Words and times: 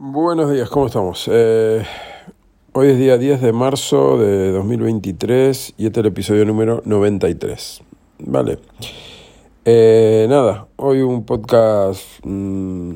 Buenos 0.00 0.52
días, 0.52 0.70
¿cómo 0.70 0.86
estamos? 0.86 1.28
Eh, 1.28 1.82
hoy 2.72 2.90
es 2.90 2.98
día 2.98 3.18
10 3.18 3.40
de 3.40 3.52
marzo 3.52 4.16
de 4.16 4.52
2023 4.52 5.74
y 5.76 5.86
este 5.86 5.98
es 5.98 6.04
el 6.04 6.12
episodio 6.12 6.44
número 6.44 6.82
93. 6.84 7.82
Vale. 8.20 8.60
Eh, 9.64 10.28
nada, 10.28 10.68
hoy 10.76 11.00
un 11.00 11.24
podcast 11.24 12.04
mm, 12.22 12.92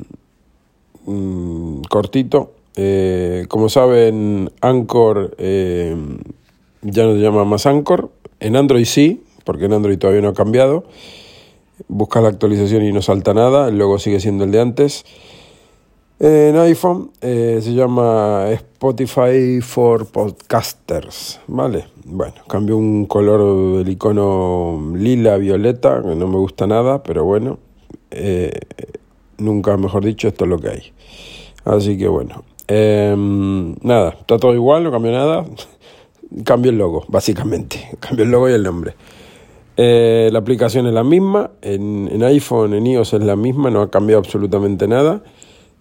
mm, 1.07 1.81
cortito. 1.89 2.53
Eh, 2.77 3.47
como 3.49 3.67
saben, 3.67 4.49
Anchor 4.61 5.35
ya 5.37 5.95
no 7.03 7.15
se 7.15 7.19
llama 7.19 7.43
más 7.43 7.65
Anchor. 7.65 8.11
En 8.39 8.55
Android 8.55 8.85
sí, 8.85 9.25
porque 9.43 9.65
en 9.65 9.73
Android 9.73 9.99
todavía 9.99 10.21
no 10.21 10.29
ha 10.29 10.33
cambiado. 10.33 10.85
Busca 11.89 12.21
la 12.21 12.29
actualización 12.29 12.85
y 12.85 12.93
no 12.93 13.01
salta 13.01 13.33
nada, 13.33 13.67
el 13.67 13.77
logo 13.77 13.99
sigue 13.99 14.21
siendo 14.21 14.45
el 14.45 14.51
de 14.51 14.61
antes. 14.61 15.03
En 16.19 16.55
iPhone 16.57 17.09
eh, 17.21 17.59
se 17.61 17.73
llama 17.73 18.45
Spotify 18.51 19.59
for 19.61 20.05
Podcasters, 20.05 21.41
¿vale? 21.47 21.85
Bueno, 22.05 22.35
cambió 22.47 22.77
un 22.77 23.07
color 23.07 23.79
del 23.79 23.89
icono 23.89 24.93
lila, 24.95 25.37
violeta, 25.37 26.03
que 26.03 26.15
no 26.15 26.27
me 26.27 26.37
gusta 26.37 26.67
nada, 26.67 27.01
pero 27.01 27.25
bueno, 27.25 27.57
eh, 28.11 28.51
nunca 29.39 29.75
mejor 29.75 30.05
dicho, 30.05 30.27
esto 30.27 30.45
es 30.45 30.49
lo 30.51 30.59
que 30.59 30.69
hay. 30.69 30.93
Así 31.65 31.97
que 31.97 32.07
bueno, 32.07 32.43
em, 32.67 33.75
nada, 33.81 34.09
está 34.11 34.37
todo 34.37 34.53
igual, 34.53 34.83
no 34.83 34.91
cambió 34.91 35.11
nada, 35.11 35.45
cambio 36.45 36.69
el 36.71 36.77
logo, 36.77 37.05
básicamente, 37.07 37.89
cambio 37.99 38.23
el 38.23 38.31
logo 38.31 38.49
y 38.49 38.53
el 38.53 38.63
nombre. 38.63 38.93
Eh, 39.77 40.29
la 40.31 40.37
aplicación 40.37 40.85
es 40.85 40.93
la 40.93 41.03
misma, 41.03 41.49
en, 41.63 42.07
en 42.11 42.23
iPhone, 42.23 42.75
en 42.75 42.85
iOS 42.85 43.13
es 43.15 43.23
la 43.23 43.35
misma, 43.35 43.71
no 43.71 43.81
ha 43.81 43.89
cambiado 43.89 44.19
absolutamente 44.19 44.87
nada. 44.87 45.23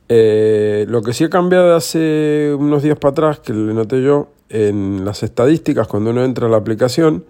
Eh, 0.08 0.84
lo 0.88 1.02
que 1.02 1.12
sí 1.12 1.24
ha 1.24 1.30
cambiado 1.30 1.74
hace 1.74 2.54
unos 2.58 2.82
días 2.82 2.98
para 2.98 3.12
atrás, 3.12 3.40
que 3.40 3.52
le 3.52 3.72
noté 3.74 4.02
yo, 4.02 4.28
en 4.48 5.04
las 5.04 5.22
estadísticas, 5.22 5.88
cuando 5.88 6.10
uno 6.10 6.24
entra 6.24 6.46
a 6.46 6.50
la 6.50 6.58
aplicación, 6.58 7.24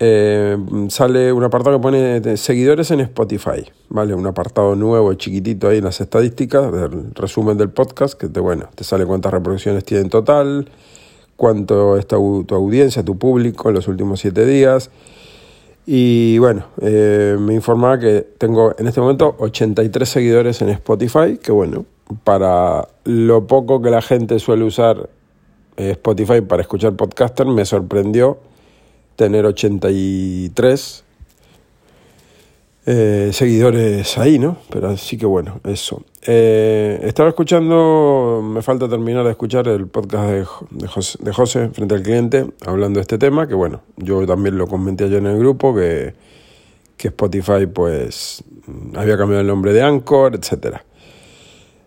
eh, 0.00 0.56
sale 0.88 1.32
un 1.32 1.44
apartado 1.44 1.78
que 1.78 1.82
pone 1.82 2.36
seguidores 2.36 2.90
en 2.90 3.00
Spotify, 3.00 3.64
¿vale? 3.88 4.14
Un 4.14 4.26
apartado 4.26 4.74
nuevo, 4.74 5.14
chiquitito 5.14 5.68
ahí 5.68 5.78
en 5.78 5.84
las 5.84 6.00
estadísticas, 6.00 6.70
del 6.72 7.14
resumen 7.14 7.56
del 7.56 7.70
podcast, 7.70 8.14
que 8.14 8.28
te, 8.28 8.40
bueno, 8.40 8.68
te 8.74 8.84
sale 8.84 9.06
cuántas 9.06 9.32
reproducciones 9.32 9.84
tiene 9.84 10.02
en 10.02 10.10
total, 10.10 10.68
cuánto 11.36 11.96
está 11.96 12.16
tu 12.16 12.54
audiencia, 12.54 13.04
tu 13.04 13.16
público 13.18 13.68
en 13.68 13.76
los 13.76 13.88
últimos 13.88 14.20
siete 14.20 14.44
días. 14.44 14.90
Y 15.86 16.38
bueno, 16.38 16.64
eh, 16.80 17.36
me 17.38 17.54
informaba 17.54 17.98
que 17.98 18.26
tengo 18.38 18.74
en 18.78 18.86
este 18.86 19.00
momento 19.00 19.34
83 19.38 20.08
seguidores 20.08 20.62
en 20.62 20.70
Spotify, 20.70 21.38
que 21.42 21.52
bueno, 21.52 21.84
para 22.24 22.88
lo 23.04 23.46
poco 23.46 23.82
que 23.82 23.90
la 23.90 24.00
gente 24.00 24.38
suele 24.38 24.64
usar 24.64 25.10
eh, 25.76 25.90
Spotify 25.90 26.40
para 26.40 26.62
escuchar 26.62 26.94
podcaster, 26.94 27.46
me 27.46 27.66
sorprendió 27.66 28.38
tener 29.16 29.44
83 29.44 31.03
eh, 32.86 33.30
seguidores 33.32 34.18
ahí, 34.18 34.38
¿no? 34.38 34.58
Pero 34.70 34.88
así 34.88 35.16
que 35.16 35.26
bueno, 35.26 35.60
eso. 35.64 36.02
Eh, 36.26 37.00
estaba 37.02 37.30
escuchando, 37.30 38.42
me 38.44 38.62
falta 38.62 38.88
terminar 38.88 39.24
de 39.24 39.30
escuchar 39.30 39.68
el 39.68 39.86
podcast 39.86 40.28
de, 40.28 40.46
de, 41.20 41.32
José, 41.32 41.70
frente 41.70 41.94
al 41.94 42.02
cliente 42.02 42.46
hablando 42.66 42.98
de 42.98 43.02
este 43.02 43.18
tema, 43.18 43.46
que 43.46 43.54
bueno, 43.54 43.82
yo 43.96 44.26
también 44.26 44.58
lo 44.58 44.66
comenté 44.66 45.04
ayer 45.04 45.18
en 45.18 45.26
el 45.26 45.38
grupo, 45.38 45.74
que, 45.74 46.14
que 46.96 47.08
Spotify 47.08 47.66
pues 47.66 48.44
había 48.94 49.16
cambiado 49.16 49.40
el 49.40 49.46
nombre 49.46 49.72
de 49.72 49.82
Anchor, 49.82 50.34
etcétera. 50.34 50.84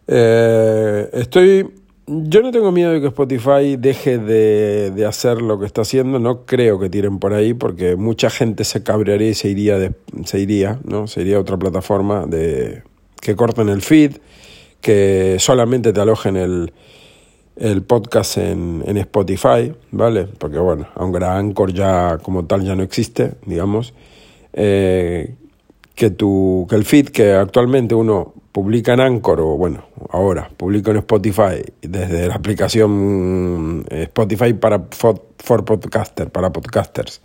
Eh, 0.08 1.10
estoy. 1.14 1.77
Yo 2.10 2.42
no 2.42 2.52
tengo 2.52 2.72
miedo 2.72 2.94
de 2.94 3.02
que 3.02 3.08
Spotify 3.08 3.76
deje 3.78 4.18
de, 4.18 4.92
de, 4.92 5.06
hacer 5.06 5.42
lo 5.42 5.60
que 5.60 5.66
está 5.66 5.82
haciendo. 5.82 6.20
No 6.20 6.46
creo 6.46 6.80
que 6.80 6.90
tiren 6.90 7.20
por 7.20 7.34
ahí 7.34 7.54
porque 7.54 7.98
mucha 7.98 8.30
gente 8.30 8.64
se 8.64 8.82
cabrearía 8.82 9.32
y 9.32 9.34
se 9.34 9.50
iría, 9.50 9.78
de, 9.78 9.94
se 10.24 10.40
iría, 10.40 10.80
¿no? 10.86 11.08
Se 11.08 11.22
iría 11.22 11.36
a 11.36 11.42
otra 11.42 11.58
plataforma 11.58 12.26
de 12.26 12.84
que 13.20 13.36
corten 13.36 13.68
el 13.68 13.82
feed, 13.82 14.20
que 14.80 15.36
solamente 15.40 15.92
te 15.92 16.00
alojen 16.00 16.38
el, 16.38 16.72
el 17.58 17.84
podcast 17.84 18.38
en, 18.38 18.84
en 18.86 18.98
Spotify, 18.98 19.74
¿vale? 19.92 20.28
Porque 20.38 20.60
bueno, 20.60 20.88
aunque 20.96 21.26
Anchor 21.26 21.74
ya 21.74 22.20
como 22.20 22.46
tal 22.46 22.64
ya 22.64 22.74
no 22.74 22.84
existe, 22.84 23.34
digamos. 23.46 23.94
Eh, 24.54 25.36
que, 25.94 26.10
tu, 26.10 26.68
que 26.70 26.76
el 26.78 26.86
feed 26.86 27.10
que 27.10 27.34
actualmente 27.34 27.96
uno 27.96 28.34
publica 28.58 28.94
en 28.94 29.02
Anchor 29.02 29.40
o 29.40 29.56
bueno, 29.56 29.84
ahora 30.10 30.50
publico 30.58 30.90
en 30.90 30.98
Spotify 30.98 31.62
desde 31.80 32.28
la 32.28 32.34
aplicación 32.34 33.86
eh, 33.88 34.02
Spotify 34.06 34.54
para 34.54 34.88
for, 34.90 35.64
podcaster, 35.64 36.32
para 36.32 36.52
podcasters. 36.52 37.22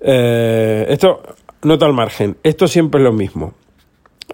Eh, 0.00 0.86
esto, 0.88 1.20
nota 1.64 1.84
al 1.84 1.92
margen, 1.92 2.38
esto 2.42 2.68
siempre 2.68 3.02
es 3.02 3.04
lo 3.04 3.12
mismo. 3.12 3.52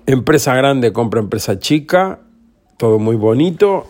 Empresa 0.06 0.54
grande 0.54 0.92
compra 0.92 1.18
empresa 1.18 1.58
chica, 1.58 2.20
todo 2.76 3.00
muy 3.00 3.16
bonito. 3.16 3.84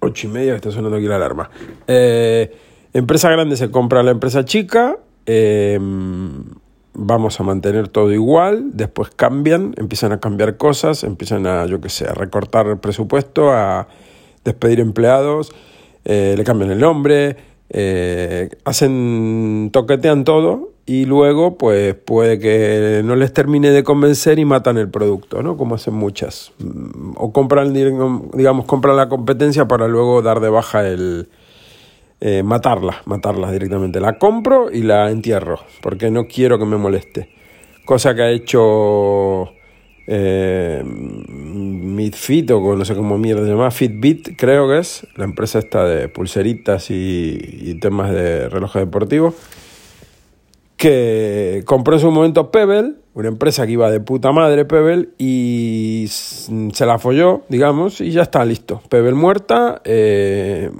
Ocho 0.00 0.26
y 0.26 0.30
media, 0.30 0.56
está 0.56 0.72
sonando 0.72 0.96
aquí 0.96 1.06
la 1.06 1.14
alarma. 1.14 1.50
Eh, 1.86 2.52
empresa 2.92 3.30
grande 3.30 3.56
se 3.56 3.70
compra 3.70 4.02
la 4.02 4.10
empresa 4.10 4.44
chica. 4.44 4.98
Vamos 6.94 7.40
a 7.40 7.42
mantener 7.42 7.88
todo 7.88 8.12
igual, 8.12 8.70
después 8.72 9.10
cambian, 9.14 9.74
empiezan 9.76 10.12
a 10.12 10.20
cambiar 10.20 10.56
cosas, 10.56 11.04
empiezan 11.04 11.46
a, 11.46 11.66
yo 11.66 11.80
qué 11.80 11.88
sé, 11.88 12.06
a 12.06 12.14
recortar 12.14 12.66
el 12.68 12.78
presupuesto, 12.78 13.50
a 13.50 13.88
despedir 14.44 14.80
empleados, 14.80 15.52
eh, 16.04 16.34
le 16.36 16.44
cambian 16.44 16.70
el 16.70 16.78
nombre, 16.78 17.36
eh, 17.70 18.50
hacen, 18.64 19.70
toquetean 19.72 20.24
todo 20.24 20.70
y 20.86 21.06
luego 21.06 21.56
pues 21.56 21.94
puede 21.94 22.38
que 22.38 23.02
no 23.04 23.16
les 23.16 23.32
termine 23.32 23.70
de 23.70 23.82
convencer 23.82 24.38
y 24.38 24.44
matan 24.44 24.76
el 24.76 24.90
producto, 24.90 25.42
¿no? 25.42 25.56
Como 25.56 25.74
hacen 25.74 25.94
muchas. 25.94 26.52
O 27.16 27.32
compran, 27.32 27.72
digamos, 27.72 28.66
compran 28.66 28.96
la 28.96 29.08
competencia 29.08 29.66
para 29.66 29.88
luego 29.88 30.20
dar 30.20 30.40
de 30.40 30.50
baja 30.50 30.86
el, 30.86 31.28
eh, 32.20 32.42
matarla, 32.42 33.02
matarla 33.06 33.50
directamente. 33.52 34.00
La 34.00 34.18
compro 34.18 34.70
y 34.70 34.82
la 34.82 35.10
entierro, 35.10 35.60
porque 35.82 36.10
no 36.10 36.26
quiero 36.26 36.58
que 36.58 36.64
me 36.64 36.76
moleste. 36.76 37.28
Cosa 37.84 38.14
que 38.14 38.22
ha 38.22 38.30
hecho 38.30 39.50
eh, 40.06 40.82
Midfit 40.84 42.50
o 42.50 42.76
no 42.76 42.84
sé 42.84 42.94
cómo 42.94 43.18
mierda 43.18 43.44
se 43.44 43.50
llama, 43.50 43.70
Fitbit 43.70 44.36
creo 44.36 44.68
que 44.68 44.78
es, 44.78 45.06
la 45.16 45.24
empresa 45.24 45.58
esta 45.58 45.84
de 45.84 46.08
pulseritas 46.08 46.90
y, 46.90 47.38
y 47.40 47.74
temas 47.80 48.10
de 48.12 48.48
relojes 48.48 48.80
deportivos, 48.80 49.34
que 50.76 51.62
compró 51.64 51.94
en 51.94 52.00
su 52.00 52.10
momento 52.10 52.50
Pebble, 52.50 52.94
una 53.14 53.28
empresa 53.28 53.64
que 53.64 53.72
iba 53.72 53.90
de 53.90 54.00
puta 54.00 54.32
madre 54.32 54.64
Pebble, 54.64 55.08
y 55.18 56.06
se 56.08 56.84
la 56.84 56.98
folló, 56.98 57.42
digamos, 57.48 58.00
y 58.00 58.10
ya 58.10 58.22
está 58.22 58.44
listo. 58.44 58.82
Pebble 58.88 59.14
muerta, 59.14 59.80
eh, 59.84 60.70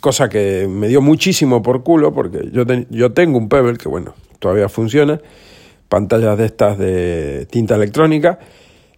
cosa 0.00 0.28
que 0.28 0.66
me 0.68 0.88
dio 0.88 1.00
muchísimo 1.00 1.62
por 1.62 1.82
culo, 1.82 2.12
porque 2.12 2.48
yo, 2.52 2.64
yo 2.90 3.12
tengo 3.12 3.38
un 3.38 3.48
Pebble 3.48 3.76
que, 3.76 3.88
bueno, 3.88 4.14
todavía 4.38 4.68
funciona, 4.68 5.20
pantallas 5.88 6.38
de 6.38 6.44
estas 6.46 6.78
de 6.78 7.46
tinta 7.50 7.74
electrónica, 7.74 8.38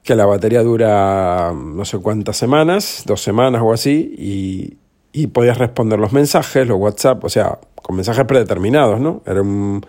que 0.02 0.14
la 0.14 0.26
batería 0.26 0.62
dura 0.62 1.52
no 1.54 1.84
sé 1.84 1.98
cuántas 1.98 2.36
semanas, 2.36 3.04
dos 3.06 3.22
semanas 3.22 3.62
o 3.64 3.72
así, 3.72 4.14
y, 4.18 4.78
y 5.12 5.28
podías 5.28 5.58
responder 5.58 5.98
los 5.98 6.12
mensajes, 6.12 6.66
los 6.66 6.78
WhatsApp, 6.78 7.24
o 7.24 7.28
sea, 7.28 7.58
con 7.82 7.96
mensajes 7.96 8.24
predeterminados, 8.24 9.00
¿no? 9.00 9.22
Era 9.26 9.42
un, 9.42 9.84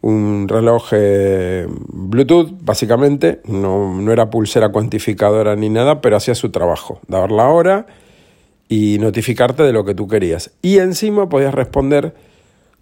un 0.00 0.46
reloj 0.48 0.88
eh, 0.92 1.66
Bluetooth, 1.68 2.50
básicamente, 2.62 3.40
no, 3.44 4.00
no 4.00 4.12
era 4.12 4.30
pulsera 4.30 4.70
cuantificadora 4.70 5.56
ni 5.56 5.68
nada, 5.68 6.00
pero 6.00 6.16
hacía 6.16 6.34
su 6.34 6.50
trabajo, 6.50 7.00
dar 7.08 7.30
la 7.30 7.48
hora 7.48 7.86
y 8.68 8.98
notificarte 8.98 9.62
de 9.62 9.72
lo 9.72 9.84
que 9.84 9.94
tú 9.94 10.08
querías. 10.08 10.52
Y 10.62 10.78
encima 10.78 11.28
podías 11.28 11.54
responder 11.54 12.14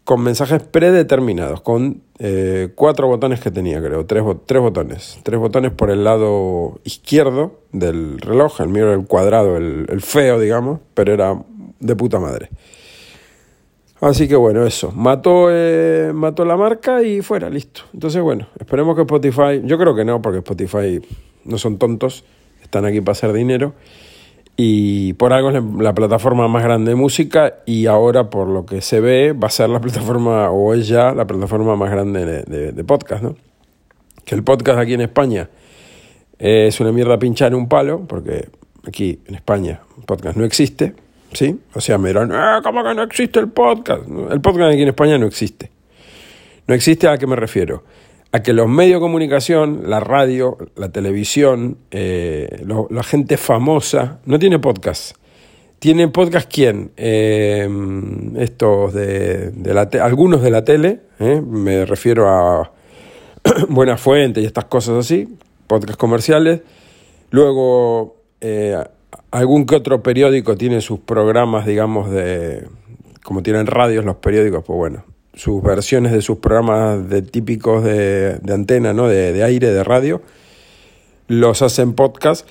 con 0.04 0.22
mensajes 0.22 0.62
predeterminados, 0.62 1.62
con 1.62 2.02
eh, 2.18 2.68
cuatro 2.74 3.08
botones 3.08 3.40
que 3.40 3.50
tenía, 3.50 3.80
creo, 3.80 4.04
tres, 4.04 4.22
tres, 4.46 4.60
botones. 4.60 5.18
Tres 5.22 5.40
botones 5.40 5.72
por 5.72 5.90
el 5.90 6.04
lado 6.04 6.78
izquierdo 6.84 7.60
del 7.72 8.18
reloj, 8.18 8.60
el 8.60 8.68
mío 8.68 8.84
era 8.84 8.94
el 8.94 9.06
cuadrado, 9.06 9.56
el, 9.56 9.86
el 9.88 10.02
feo, 10.02 10.38
digamos, 10.38 10.80
pero 10.92 11.12
era 11.12 11.42
de 11.80 11.96
puta 11.96 12.20
madre. 12.20 12.50
Así 14.00 14.28
que 14.28 14.36
bueno, 14.36 14.66
eso, 14.66 14.92
mató, 14.92 15.46
eh, 15.50 16.12
mató 16.14 16.44
la 16.44 16.58
marca 16.58 17.02
y 17.02 17.22
fuera, 17.22 17.48
listo. 17.48 17.82
Entonces 17.94 18.20
bueno, 18.20 18.48
esperemos 18.60 18.94
que 18.96 19.02
Spotify, 19.02 19.62
yo 19.64 19.78
creo 19.78 19.94
que 19.94 20.04
no, 20.04 20.20
porque 20.20 20.38
Spotify 20.38 21.00
no 21.44 21.56
son 21.56 21.78
tontos, 21.78 22.24
están 22.62 22.84
aquí 22.84 23.00
para 23.00 23.12
hacer 23.12 23.32
dinero 23.32 23.72
y 24.56 25.14
por 25.14 25.32
algo 25.32 25.50
es 25.50 25.62
la 25.78 25.94
plataforma 25.94 26.46
más 26.48 26.62
grande 26.62 26.90
de 26.90 26.94
música 26.96 27.56
y 27.66 27.86
ahora 27.86 28.30
por 28.30 28.48
lo 28.48 28.66
que 28.66 28.80
se 28.80 29.00
ve 29.00 29.32
va 29.32 29.48
a 29.48 29.50
ser 29.50 29.68
la 29.68 29.80
plataforma 29.82 30.50
o 30.50 30.74
es 30.74 30.88
ya 30.88 31.12
la 31.12 31.26
plataforma 31.26 31.76
más 31.76 31.90
grande 31.90 32.24
de, 32.24 32.42
de, 32.44 32.72
de 32.72 32.84
podcast, 32.84 33.22
¿no? 33.22 33.36
Que 34.24 34.34
el 34.34 34.42
podcast 34.42 34.78
aquí 34.78 34.94
en 34.94 35.02
España 35.02 35.48
es 36.38 36.80
una 36.80 36.92
mierda 36.92 37.18
pinchar 37.18 37.52
en 37.52 37.58
un 37.58 37.68
palo 37.68 38.04
porque 38.06 38.48
aquí 38.86 39.20
en 39.26 39.34
España, 39.34 39.80
podcast 40.06 40.36
no 40.36 40.44
existe, 40.44 40.94
¿sí? 41.32 41.58
O 41.74 41.80
sea, 41.80 41.98
me 41.98 42.08
dirán, 42.08 42.30
ah, 42.32 42.60
¿cómo 42.62 42.82
que 42.84 42.94
no 42.94 43.02
existe 43.02 43.40
el 43.40 43.48
podcast? 43.48 44.02
El 44.30 44.40
podcast 44.40 44.72
aquí 44.72 44.82
en 44.82 44.88
España 44.88 45.18
no 45.18 45.26
existe. 45.26 45.70
No 46.66 46.74
existe 46.74 47.08
a 47.08 47.18
qué 47.18 47.26
me 47.26 47.36
refiero. 47.36 47.84
A 48.34 48.42
que 48.42 48.52
los 48.52 48.68
medios 48.68 48.96
de 48.96 49.00
comunicación, 49.00 49.82
la 49.86 50.00
radio, 50.00 50.58
la 50.74 50.88
televisión, 50.88 51.78
eh, 51.92 52.64
la 52.90 53.02
gente 53.04 53.36
famosa, 53.36 54.18
no 54.24 54.40
tiene 54.40 54.58
podcast. 54.58 55.16
¿Tiene 55.78 56.08
podcast 56.08 56.52
quién? 56.52 56.90
Eh, 56.96 57.68
estos 58.36 58.92
de, 58.92 59.52
de 59.52 59.72
la 59.72 59.88
algunos 60.02 60.42
de 60.42 60.50
la 60.50 60.64
tele, 60.64 61.02
¿eh? 61.20 61.40
me 61.40 61.84
refiero 61.84 62.28
a 62.28 62.72
Buena 63.68 63.96
Fuente 63.96 64.40
y 64.40 64.46
estas 64.46 64.64
cosas 64.64 64.96
así, 64.98 65.28
podcast 65.68 65.96
comerciales. 65.96 66.62
Luego, 67.30 68.16
eh, 68.40 68.76
algún 69.30 69.64
que 69.64 69.76
otro 69.76 70.02
periódico 70.02 70.56
tiene 70.56 70.80
sus 70.80 70.98
programas, 70.98 71.66
digamos, 71.66 72.10
de. 72.10 72.66
Como 73.22 73.44
tienen 73.44 73.68
radios 73.68 74.04
los 74.04 74.16
periódicos, 74.16 74.64
pues 74.66 74.76
bueno, 74.76 75.04
sus 75.34 75.62
versiones 75.62 76.12
de 76.12 76.22
sus 76.22 76.38
programas 76.38 77.08
de 77.08 77.22
típicos 77.22 77.84
de, 77.84 78.40
antena, 78.48 78.92
¿no? 78.92 79.08
De, 79.08 79.32
de, 79.32 79.42
aire, 79.42 79.72
de 79.72 79.84
radio, 79.84 80.22
los 81.28 81.62
hacen 81.62 81.94
podcast, 81.94 82.46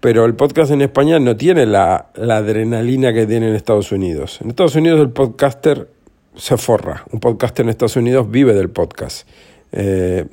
pero 0.00 0.24
el 0.24 0.34
podcast 0.34 0.70
en 0.70 0.82
España 0.82 1.18
no 1.18 1.36
tiene 1.36 1.66
la, 1.66 2.10
la, 2.14 2.38
adrenalina 2.38 3.12
que 3.12 3.26
tiene 3.26 3.48
en 3.48 3.54
Estados 3.54 3.90
Unidos. 3.92 4.40
En 4.42 4.50
Estados 4.50 4.76
Unidos 4.76 5.00
el 5.00 5.10
podcaster 5.10 5.88
se 6.36 6.56
forra, 6.56 7.04
un 7.10 7.20
podcaster 7.20 7.64
en 7.64 7.70
Estados 7.70 7.96
Unidos 7.96 8.30
vive 8.30 8.54
del 8.54 8.70
podcast. 8.70 9.26
Eh, 9.72 10.26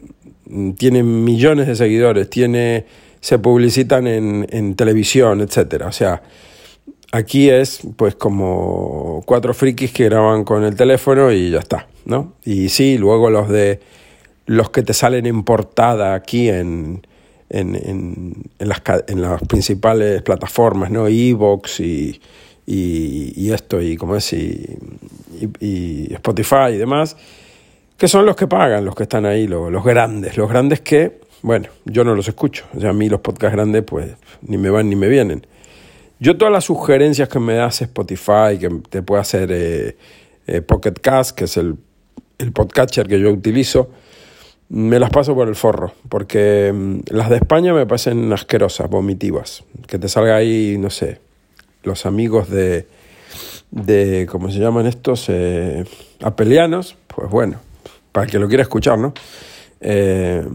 tiene 0.78 1.04
millones 1.04 1.68
de 1.68 1.76
seguidores, 1.76 2.30
tiene, 2.30 2.86
se 3.22 3.40
publicitan 3.40 4.08
en, 4.08 4.46
en 4.50 4.76
televisión, 4.76 5.42
etcétera. 5.42 5.88
O 5.88 5.92
sea, 5.92 6.22
aquí 7.12 7.50
es 7.50 7.82
pues 7.96 8.16
como 8.16 9.24
cuatro 9.26 9.54
frikis 9.54 9.92
que 9.92 10.06
graban 10.06 10.44
con 10.44 10.64
el 10.64 10.76
teléfono 10.76 11.32
y 11.32 11.52
ya 11.52 11.60
está, 11.60 11.88
¿no? 12.06 12.34
Y 12.44 12.70
sí, 12.70 12.98
luego 12.98 13.30
los 13.30 13.50
de 13.50 13.80
los 14.46 14.70
que 14.70 14.84
te 14.84 14.94
salen 14.94 15.26
en 15.26 15.44
portada 15.44 16.14
aquí 16.14 16.50
en, 16.50 17.06
en, 17.50 17.76
en, 17.76 18.34
en 18.60 18.70
las, 18.70 18.82
las 19.08 19.42
principales 19.44 20.22
plataformas, 20.24 20.92
¿no? 20.92 21.08
Evox 21.08 21.80
y, 21.80 22.20
y, 22.66 23.34
y, 23.36 23.52
esto, 23.52 23.82
y 23.82 23.98
como 23.98 24.16
es, 24.16 24.34
y, 24.34 24.78
y, 25.60 26.14
Spotify 26.14 26.74
y 26.74 26.78
demás 26.78 27.16
que 27.98 28.08
son 28.08 28.26
los 28.26 28.36
que 28.36 28.48
pagan, 28.48 28.84
los 28.84 28.96
que 28.96 29.04
están 29.04 29.28
ahí, 29.28 29.46
los, 29.46 29.72
los, 29.72 29.84
grandes, 29.84 30.36
los 30.36 30.50
grandes 30.50 30.82
que, 30.82 31.20
bueno, 31.44 31.68
yo 31.86 32.04
no 32.04 32.16
los 32.16 32.28
escucho, 32.28 32.66
o 32.76 32.80
sea, 32.80 32.90
a 32.90 32.94
mí 32.94 33.08
los 33.10 33.22
podcasts 33.22 33.56
grandes 33.56 33.84
pues 33.84 34.16
ni 34.42 34.58
me 34.58 34.72
van 34.72 34.90
ni 34.90 34.96
me 34.96 35.08
vienen. 35.08 35.46
Yo 36.22 36.38
todas 36.38 36.52
las 36.52 36.66
sugerencias 36.66 37.28
que 37.30 37.40
me 37.40 37.60
hace 37.60 37.86
Spotify, 37.86 38.60
que 38.60 38.70
te 38.92 39.02
puede 39.02 39.22
hacer 39.22 39.50
eh, 39.52 39.98
eh, 40.46 40.62
Pocket 40.62 40.94
Cast, 40.94 41.36
que 41.36 41.46
es 41.46 41.58
el, 41.58 41.78
el 42.38 42.52
podcatcher 42.52 43.08
que 43.08 43.20
yo 43.20 43.32
utilizo, 43.32 43.90
me 44.70 45.00
las 45.00 45.10
paso 45.10 45.34
por 45.34 45.48
el 45.48 45.56
forro, 45.56 45.94
porque 46.10 46.72
mm, 46.72 47.00
las 47.08 47.32
de 47.32 47.38
España 47.38 47.74
me 47.74 47.88
parecen 47.88 48.32
asquerosas, 48.32 48.88
vomitivas. 48.88 49.64
Que 49.88 49.98
te 49.98 50.08
salga 50.08 50.36
ahí, 50.36 50.78
no 50.78 50.92
sé, 50.92 51.18
los 51.82 52.06
amigos 52.06 52.52
de, 52.52 52.86
de 53.72 54.28
¿cómo 54.30 54.52
se 54.52 54.60
llaman 54.60 54.86
estos? 54.86 55.26
Eh, 55.28 55.86
apelianos, 56.22 56.98
pues 57.08 57.32
bueno, 57.32 57.60
para 58.12 58.26
el 58.26 58.32
que 58.32 58.38
lo 58.38 58.48
quiera 58.48 58.62
escuchar, 58.62 59.00
¿no? 59.00 59.16
Eh, 59.80 60.46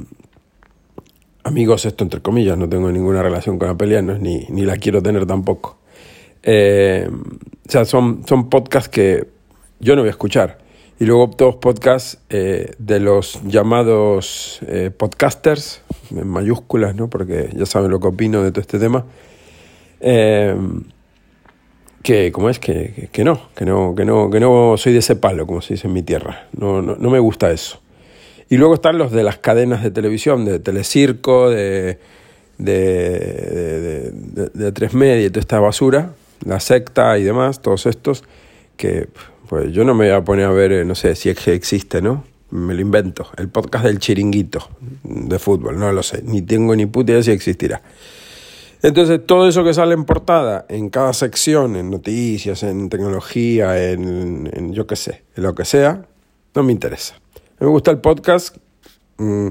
amigos, 1.47 1.85
esto 1.85 2.05
entre 2.05 2.21
comillas, 2.21 2.59
no 2.59 2.69
tengo 2.69 2.91
ninguna 2.91 3.23
relación 3.23 3.59
con 3.59 3.69
apelianos, 3.69 4.21
ni, 4.21 4.47
ni 4.49 4.63
la 4.63 4.77
quiero 4.77 5.03
tener 5.03 5.27
tampoco. 5.27 5.79
Eh, 6.43 7.09
o 7.11 7.71
sea, 7.71 7.85
son, 7.85 8.25
son 8.27 8.49
podcasts 8.51 8.89
que 8.89 9.27
yo 9.81 9.97
no 9.97 10.03
voy 10.03 10.09
a 10.09 10.11
escuchar. 10.11 10.59
Y 10.99 11.05
luego 11.05 11.29
todos 11.31 11.57
podcasts 11.57 12.19
eh, 12.31 12.73
de 12.79 13.01
los 13.01 13.43
llamados 13.45 14.61
podcasters, 14.97 15.83
en 16.11 16.27
mayúsculas, 16.27 16.95
¿no? 16.95 17.09
Porque 17.09 17.51
ya 17.55 17.67
saben 17.67 17.91
lo 17.91 18.01
que 18.01 18.07
opino 18.07 18.43
de 18.43 18.51
todo 18.51 18.61
este 18.63 18.79
tema 18.79 19.05
que 22.07 22.31
como 22.31 22.49
es 22.51 22.61
que, 22.61 23.09
que, 23.11 23.25
no, 23.25 23.49
que 23.57 23.65
no, 23.65 23.97
que 23.97 24.05
no, 24.05 24.31
que 24.31 24.39
no 24.39 24.77
soy 24.77 24.93
de 24.93 25.01
ese 25.01 25.17
palo, 25.17 25.45
como 25.45 25.61
se 25.61 25.75
dice 25.75 25.89
en 25.89 25.93
mi 25.93 26.05
tierra. 26.05 26.47
No, 26.57 26.81
no, 26.81 26.95
no 26.95 27.11
me 27.11 27.19
gusta 27.19 27.51
eso. 27.51 27.81
Y 28.49 28.59
luego 28.59 28.75
están 28.75 28.99
los 28.99 29.11
de 29.11 29.25
las 29.25 29.39
cadenas 29.39 29.83
de 29.83 29.91
televisión, 29.91 30.45
de 30.45 30.61
Telecirco, 30.61 31.51
de, 31.51 31.99
de, 32.59 34.13
de, 34.13 34.51
de, 34.53 34.73
Tres 34.73 34.95
Media 34.95 35.27
y 35.27 35.31
toda 35.31 35.41
esta 35.41 35.59
basura, 35.59 36.13
la 36.45 36.61
secta 36.61 37.19
y 37.19 37.25
demás, 37.25 37.61
todos 37.61 37.87
estos, 37.87 38.23
que 38.77 39.09
pues 39.49 39.73
yo 39.73 39.85
no 39.85 39.95
me 39.95 40.07
voy 40.07 40.15
a 40.15 40.25
poner 40.25 40.47
a 40.47 40.51
ver, 40.51 40.73
eh, 40.73 40.85
no 40.85 40.95
sé, 40.95 41.17
si 41.17 41.29
existe, 41.29 42.01
¿no? 42.01 42.25
Me 42.51 42.75
lo 42.75 42.81
invento. 42.81 43.29
El 43.37 43.49
podcast 43.49 43.85
del 43.85 43.99
chiringuito 43.99 44.69
de 45.03 45.39
fútbol, 45.41 45.79
no 45.79 45.93
lo 45.93 46.03
sé, 46.05 46.23
ni 46.23 46.43
tengo 46.43 46.77
ni 46.77 46.87
puta 46.87 47.13
idea 47.13 47.23
si 47.23 47.33
existirá. 47.33 47.83
Entonces, 48.83 49.21
todo 49.27 49.49
eso 49.49 49.65
que 49.65 49.75
sale 49.75 49.95
en 49.95 50.05
portada, 50.05 50.67
en 50.69 50.91
cada 50.91 51.13
sección, 51.13 51.75
en 51.75 51.91
noticias, 51.91 52.63
en 52.63 52.89
tecnología, 52.89 53.91
en 53.91 54.73
yo 54.73 54.87
qué 54.87 54.95
sé, 54.95 55.25
en 55.35 55.43
lo 55.43 55.55
que 55.55 55.65
sea, 55.65 56.07
no 56.55 56.63
me 56.63 56.73
interesa. 56.73 57.17
Me 57.61 57.67
gusta 57.67 57.91
el 57.91 57.99
podcast 57.99 58.57
mmm, 59.19 59.49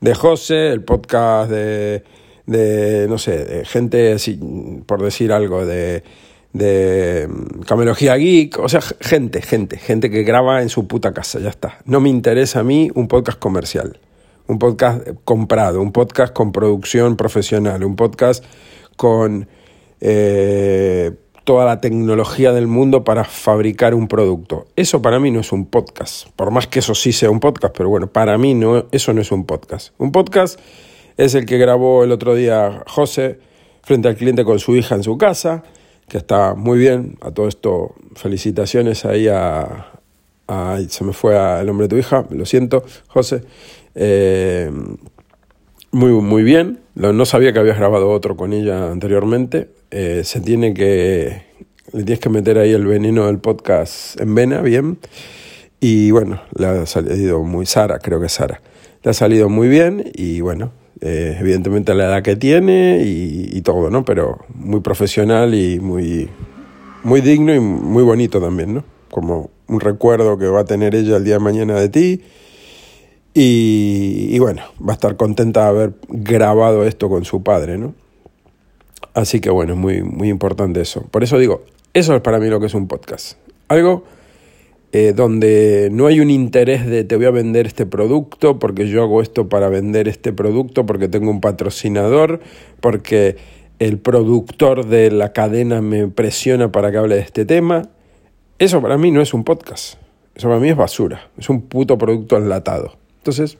de 0.00 0.14
José, 0.14 0.68
el 0.68 0.82
podcast 0.84 1.50
de, 1.50 2.04
de, 2.46 3.06
no 3.08 3.18
sé, 3.18 3.44
de 3.44 3.64
gente, 3.64 4.16
por 4.86 5.02
decir 5.02 5.32
algo, 5.32 5.64
de, 5.64 6.02
de 6.52 7.28
mm, 7.28 7.60
Camelogía 7.62 8.16
Geek, 8.16 8.58
o 8.58 8.68
sea, 8.68 8.80
gente, 8.80 9.42
gente, 9.42 9.78
gente 9.78 10.10
que 10.10 10.22
graba 10.22 10.62
en 10.62 10.68
su 10.68 10.86
puta 10.86 11.12
casa, 11.12 11.38
ya 11.40 11.50
está. 11.50 11.78
No 11.84 12.00
me 12.00 12.10
interesa 12.10 12.60
a 12.60 12.62
mí 12.62 12.90
un 12.94 13.08
podcast 13.08 13.38
comercial 13.38 14.00
un 14.46 14.58
podcast 14.58 15.08
comprado, 15.24 15.82
un 15.82 15.92
podcast 15.92 16.32
con 16.32 16.52
producción 16.52 17.16
profesional, 17.16 17.84
un 17.84 17.96
podcast 17.96 18.44
con 18.96 19.48
eh, 20.00 21.12
toda 21.46 21.64
la 21.64 21.80
tecnología 21.80 22.52
del 22.52 22.66
mundo 22.66 23.04
para 23.04 23.22
fabricar 23.22 23.94
un 23.94 24.08
producto. 24.08 24.66
Eso 24.74 25.00
para 25.00 25.20
mí 25.20 25.30
no 25.30 25.38
es 25.38 25.52
un 25.52 25.64
podcast, 25.64 26.26
por 26.34 26.50
más 26.50 26.66
que 26.66 26.80
eso 26.80 26.92
sí 26.92 27.12
sea 27.12 27.30
un 27.30 27.38
podcast, 27.38 27.72
pero 27.74 27.88
bueno, 27.88 28.08
para 28.08 28.36
mí 28.36 28.52
no, 28.52 28.86
eso 28.90 29.12
no 29.12 29.20
es 29.20 29.30
un 29.30 29.46
podcast. 29.46 29.94
Un 29.96 30.10
podcast 30.10 30.58
es 31.16 31.36
el 31.36 31.46
que 31.46 31.56
grabó 31.56 32.02
el 32.02 32.10
otro 32.10 32.34
día 32.34 32.82
José 32.88 33.38
frente 33.82 34.08
al 34.08 34.16
cliente 34.16 34.44
con 34.44 34.58
su 34.58 34.74
hija 34.74 34.96
en 34.96 35.04
su 35.04 35.16
casa, 35.18 35.62
que 36.08 36.18
está 36.18 36.54
muy 36.54 36.78
bien. 36.78 37.16
A 37.20 37.30
todo 37.30 37.46
esto, 37.46 37.94
felicitaciones 38.16 39.04
ahí 39.04 39.28
a, 39.28 39.92
se 40.88 41.04
me 41.04 41.12
fue 41.12 41.36
el 41.60 41.66
nombre 41.66 41.84
de 41.86 41.90
tu 41.90 41.96
hija, 41.96 42.26
lo 42.28 42.44
siento, 42.44 42.84
José. 43.06 43.44
Eh, 43.94 44.68
muy, 45.96 46.12
muy 46.12 46.42
bien. 46.42 46.80
No 46.94 47.24
sabía 47.24 47.52
que 47.52 47.58
habías 47.58 47.78
grabado 47.78 48.10
otro 48.10 48.36
con 48.36 48.52
ella 48.52 48.90
anteriormente. 48.90 49.70
Eh, 49.90 50.22
se 50.24 50.40
tiene 50.40 50.74
que. 50.74 51.42
Le 51.92 52.04
tienes 52.04 52.20
que 52.20 52.28
meter 52.28 52.58
ahí 52.58 52.72
el 52.72 52.86
veneno 52.86 53.26
del 53.26 53.38
podcast 53.38 54.20
en 54.20 54.34
vena, 54.34 54.60
bien. 54.60 54.98
Y 55.80 56.10
bueno, 56.10 56.42
le 56.54 56.66
ha 56.66 56.86
salido 56.86 57.42
muy. 57.42 57.64
Sara, 57.64 57.98
creo 57.98 58.20
que 58.20 58.28
Sara. 58.28 58.60
Le 59.02 59.10
ha 59.10 59.14
salido 59.14 59.48
muy 59.48 59.68
bien 59.68 60.04
y 60.14 60.40
bueno, 60.42 60.72
eh, 61.00 61.36
evidentemente 61.40 61.94
la 61.94 62.04
edad 62.06 62.22
que 62.22 62.36
tiene 62.36 63.02
y, 63.02 63.48
y, 63.52 63.62
todo, 63.62 63.88
¿no? 63.88 64.04
Pero 64.04 64.44
muy 64.54 64.80
profesional 64.80 65.54
y 65.54 65.80
muy, 65.80 66.28
muy 67.04 67.22
digno 67.22 67.54
y 67.54 67.60
muy 67.60 68.02
bonito 68.02 68.40
también, 68.40 68.74
¿no? 68.74 68.84
Como 69.10 69.50
un 69.66 69.80
recuerdo 69.80 70.36
que 70.36 70.46
va 70.46 70.60
a 70.60 70.64
tener 70.64 70.94
ella 70.94 71.16
el 71.16 71.24
día 71.24 71.34
de 71.34 71.40
mañana 71.40 71.80
de 71.80 71.88
ti 71.88 72.22
y, 73.38 74.38
bueno, 74.38 74.62
va 74.80 74.92
a 74.92 74.94
estar 74.94 75.16
contenta 75.18 75.64
de 75.64 75.68
haber 75.68 75.92
grabado 76.08 76.86
esto 76.86 77.10
con 77.10 77.26
su 77.26 77.42
padre, 77.42 77.76
¿no? 77.76 77.94
Así 79.12 79.40
que 79.40 79.50
bueno, 79.50 79.74
es 79.74 79.78
muy, 79.78 80.02
muy 80.02 80.30
importante 80.30 80.80
eso. 80.80 81.02
Por 81.10 81.22
eso 81.22 81.36
digo, 81.36 81.62
eso 81.92 82.14
es 82.14 82.22
para 82.22 82.38
mí 82.38 82.48
lo 82.48 82.60
que 82.60 82.66
es 82.66 82.72
un 82.72 82.88
podcast. 82.88 83.36
Algo 83.68 84.04
eh, 84.92 85.12
donde 85.14 85.90
no 85.92 86.06
hay 86.06 86.20
un 86.20 86.30
interés 86.30 86.86
de 86.86 87.04
te 87.04 87.16
voy 87.16 87.26
a 87.26 87.30
vender 87.30 87.66
este 87.66 87.84
producto 87.84 88.58
porque 88.58 88.88
yo 88.88 89.02
hago 89.02 89.20
esto 89.20 89.50
para 89.50 89.68
vender 89.68 90.08
este 90.08 90.32
producto, 90.32 90.86
porque 90.86 91.08
tengo 91.08 91.30
un 91.30 91.42
patrocinador, 91.42 92.40
porque 92.80 93.36
el 93.78 93.98
productor 93.98 94.86
de 94.86 95.10
la 95.10 95.34
cadena 95.34 95.82
me 95.82 96.08
presiona 96.08 96.72
para 96.72 96.90
que 96.90 96.96
hable 96.96 97.16
de 97.16 97.20
este 97.20 97.44
tema. 97.44 97.82
Eso 98.58 98.80
para 98.80 98.96
mí 98.96 99.10
no 99.10 99.20
es 99.20 99.34
un 99.34 99.44
podcast. 99.44 99.98
Eso 100.34 100.48
para 100.48 100.58
mí 100.58 100.70
es 100.70 100.76
basura. 100.76 101.28
Es 101.36 101.50
un 101.50 101.60
puto 101.60 101.98
producto 101.98 102.38
enlatado. 102.38 102.96
Entonces, 103.26 103.58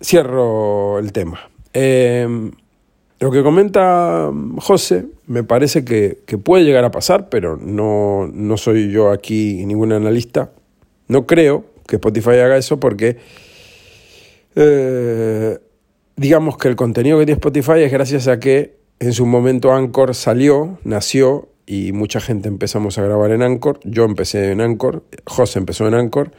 cierro 0.00 1.00
el 1.00 1.10
tema. 1.10 1.50
Em, 1.72 2.52
lo 3.18 3.32
que 3.32 3.42
comenta 3.42 4.30
José 4.58 5.06
me 5.26 5.42
parece 5.42 5.84
que, 5.84 6.18
puede 6.38 6.62
llegar 6.62 6.84
a 6.84 6.92
pasar, 6.92 7.28
pero 7.28 7.56
no, 7.56 8.30
no, 8.32 8.56
soy 8.58 8.92
yo 8.92 9.10
aquí 9.10 9.66
ningún 9.66 9.90
analista. 9.90 10.52
No 11.08 11.26
creo 11.26 11.64
que 11.88 11.96
Spotify 11.96 12.38
haga 12.38 12.56
eso 12.56 12.78
porque 12.78 13.16
eh, 14.54 15.58
digamos 16.14 16.58
que 16.58 16.68
el 16.68 16.76
contenido 16.76 17.18
que 17.18 17.26
tiene 17.26 17.38
Spotify 17.38 17.82
es 17.82 17.90
gracias 17.90 18.28
a 18.28 18.38
que 18.38 18.76
en 19.00 19.12
su 19.12 19.26
momento 19.26 19.72
Anchor 19.72 20.14
salió, 20.14 20.78
nació 20.84 21.48
y 21.66 21.90
mucha 21.90 22.20
gente 22.20 22.46
empezamos 22.46 22.98
a 22.98 23.02
grabar 23.02 23.32
en 23.32 23.42
Anchor. 23.42 23.80
Yo 23.82 24.04
empecé 24.04 24.52
en 24.52 24.60
Anchor, 24.60 25.02
José 25.26 25.58
empezó 25.58 25.88
en 25.88 25.94
Anchor 25.94 26.30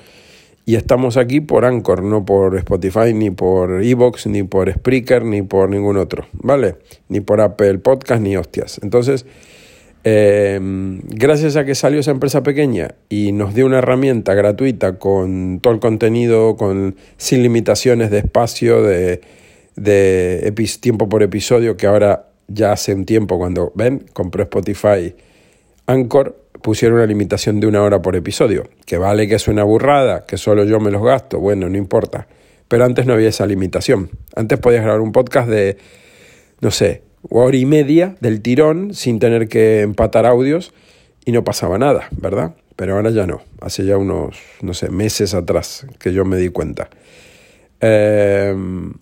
y 0.69 0.75
estamos 0.75 1.17
aquí 1.17 1.41
por 1.41 1.65
Anchor, 1.65 2.03
no 2.03 2.25
por 2.25 2.55
Spotify, 2.57 3.11
ni 3.11 3.31
por 3.31 3.81
Evox, 3.81 4.27
ni 4.27 4.43
por 4.43 4.71
Spreaker, 4.71 5.25
ni 5.25 5.41
por 5.41 5.67
ningún 5.67 5.97
otro, 5.97 6.27
¿vale? 6.31 6.75
Ni 7.07 7.21
por 7.21 7.41
Apple 7.41 7.79
Podcast, 7.79 8.21
ni 8.21 8.37
hostias. 8.37 8.79
Entonces, 8.83 9.25
em, 10.03 11.01
gracias 11.07 11.55
a 11.55 11.65
que 11.65 11.73
salió 11.73 11.99
esa 11.99 12.11
empresa 12.11 12.43
pequeña 12.43 12.89
y 13.09 13.31
nos 13.31 13.55
dio 13.55 13.65
una 13.65 13.79
herramienta 13.79 14.35
gratuita 14.35 14.99
con 14.99 15.59
todo 15.59 15.73
el 15.73 15.79
contenido, 15.79 16.55
con, 16.55 16.95
sin 17.17 17.41
limitaciones 17.41 18.11
de 18.11 18.19
espacio, 18.19 18.83
de, 18.83 19.21
de 19.75 20.53
tiempo 20.79 21.09
por 21.09 21.23
episodio, 21.23 21.77
que 21.77 21.87
ahora 21.87 22.27
ya 22.47 22.73
hace 22.73 22.93
un 22.93 23.05
tiempo 23.05 23.39
cuando, 23.39 23.71
ven, 23.73 24.05
compró 24.13 24.43
Spotify 24.43 25.15
Anchor, 25.89 26.39
pusieron 26.61 26.99
una 26.99 27.07
limitación 27.07 27.59
de 27.59 27.65
una 27.65 27.81
hora 27.81 27.99
por 27.99 28.15
episodio, 28.15 28.69
que 28.85 28.99
vale 28.99 29.27
que 29.27 29.35
es 29.35 29.47
burrada, 29.47 30.23
que 30.27 30.37
solo 30.37 30.63
yo 30.63 30.79
me 30.79 30.91
los 30.91 31.01
gasto, 31.01 31.39
bueno, 31.39 31.67
no 31.67 31.79
importa. 31.79 32.27
Pero 32.67 32.85
antes 32.85 33.07
no 33.07 33.13
había 33.13 33.29
esa 33.29 33.47
limitación. 33.47 34.11
Antes 34.35 34.59
podías 34.59 34.83
grabar 34.83 35.01
un 35.01 35.11
podcast 35.11 35.49
de, 35.49 35.77
no 36.61 36.69
sé, 36.69 37.01
hora 37.27 37.57
y 37.57 37.65
media 37.65 38.15
del 38.19 38.43
tirón 38.43 38.93
sin 38.93 39.17
tener 39.17 39.47
que 39.47 39.81
empatar 39.81 40.27
audios 40.27 40.73
y 41.25 41.31
no 41.31 41.43
pasaba 41.43 41.79
nada, 41.79 42.07
¿verdad? 42.11 42.53
Pero 42.75 42.95
ahora 42.95 43.09
ya 43.09 43.25
no. 43.25 43.41
Hace 43.59 43.83
ya 43.83 43.97
unos, 43.97 44.37
no 44.61 44.75
sé, 44.75 44.91
meses 44.91 45.33
atrás 45.33 45.87
que 45.97 46.13
yo 46.13 46.23
me 46.23 46.37
di 46.37 46.49
cuenta. 46.49 46.91
Em, 47.79 48.93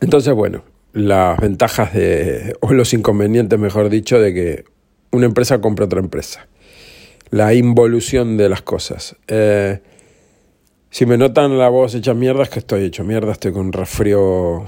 entonces, 0.00 0.34
bueno, 0.34 0.64
las 0.92 1.38
ventajas 1.38 1.94
de, 1.94 2.56
o 2.60 2.72
los 2.72 2.92
inconvenientes, 2.94 3.60
mejor 3.60 3.90
dicho, 3.90 4.18
de 4.18 4.34
que 4.34 4.73
una 5.14 5.26
empresa 5.26 5.60
compra 5.60 5.86
otra 5.86 6.00
empresa. 6.00 6.46
La 7.30 7.54
involución 7.54 8.36
de 8.36 8.48
las 8.48 8.62
cosas. 8.62 9.16
Eh, 9.28 9.80
si 10.90 11.06
me 11.06 11.16
notan 11.16 11.58
la 11.58 11.68
voz 11.68 11.94
hecha 11.94 12.14
mierda, 12.14 12.42
es 12.42 12.50
que 12.50 12.58
estoy 12.58 12.84
hecho 12.84 13.04
mierda, 13.04 13.32
estoy 13.32 13.52
con 13.52 13.66
un 13.66 13.72
resfrío 13.72 14.64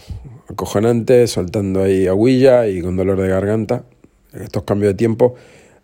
acojonante, 0.48 1.26
soltando 1.26 1.82
ahí 1.82 2.06
aguilla 2.06 2.66
y 2.68 2.80
con 2.80 2.96
dolor 2.96 3.20
de 3.20 3.28
garganta. 3.28 3.84
Estos 4.32 4.64
cambios 4.64 4.92
de 4.92 4.96
tiempo. 4.96 5.34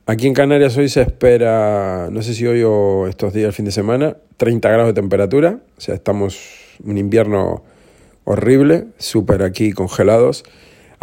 Aquí 0.07 0.27
en 0.27 0.35
Canarias 0.35 0.77
hoy 0.77 0.89
se 0.89 1.03
espera, 1.03 2.09
no 2.11 2.23
sé 2.23 2.35
si 2.35 2.47
hoy 2.47 2.63
o 2.65 3.07
estos 3.07 3.33
días, 3.33 3.47
el 3.47 3.53
fin 3.53 3.65
de 3.65 3.71
semana, 3.71 4.17
30 4.37 4.69
grados 4.69 4.89
de 4.89 4.95
temperatura. 4.95 5.61
O 5.79 5.81
sea, 5.81 5.95
estamos 5.95 6.41
un 6.85 6.99
invierno 6.99 7.63
horrible, 8.25 8.87
súper 8.99 9.43
aquí 9.43 9.73
congelados. 9.73 10.45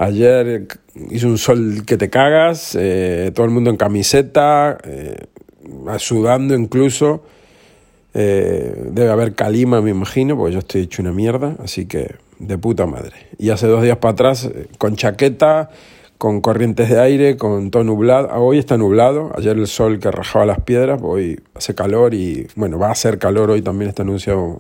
Ayer 0.02 0.66
hizo 1.12 1.28
un 1.28 1.38
sol 1.38 1.84
que 1.86 1.98
te 1.98 2.10
cagas, 2.10 2.74
eh, 2.80 3.34
todo 3.36 3.46
el 3.46 3.52
mundo 3.52 3.70
en 3.70 3.76
camiseta, 3.76 4.78
eh, 4.86 5.26
sudando 5.98 6.56
incluso. 6.56 7.22
Eh, 8.14 8.88
debe 8.92 9.10
haber 9.10 9.36
calima, 9.36 9.82
me 9.82 9.90
imagino, 9.90 10.38
porque 10.38 10.54
yo 10.54 10.60
estoy 10.60 10.84
hecho 10.84 11.02
una 11.02 11.12
mierda, 11.12 11.58
así 11.62 11.86
que 11.86 12.16
de 12.40 12.58
puta 12.58 12.86
madre. 12.86 13.28
Y 13.38 13.50
hace 13.50 13.68
dos 13.68 13.84
días 13.84 13.98
para 13.98 14.14
atrás, 14.14 14.50
con 14.78 14.96
chaqueta, 14.96 15.70
con 16.18 16.40
corrientes 16.40 16.88
de 16.88 17.02
aire, 17.02 17.36
con 17.36 17.70
todo 17.70 17.84
nublado. 17.84 18.30
Hoy 18.42 18.58
está 18.58 18.78
nublado, 18.78 19.34
ayer 19.38 19.58
el 19.58 19.68
sol 19.68 20.00
que 20.00 20.10
rajaba 20.12 20.46
las 20.46 20.62
piedras, 20.62 21.02
hoy 21.04 21.42
hace 21.56 21.76
calor 21.76 22.14
y 22.14 22.48
bueno, 22.56 22.80
va 22.80 22.88
a 22.88 22.92
hacer 22.92 23.20
calor 23.20 23.52
hoy 23.52 23.62
también 23.62 23.90
está 23.90 24.04
anunciado 24.04 24.60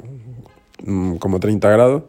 mm, 0.84 1.15
como 1.15 1.39
30 1.39 1.69
grados. 1.69 2.03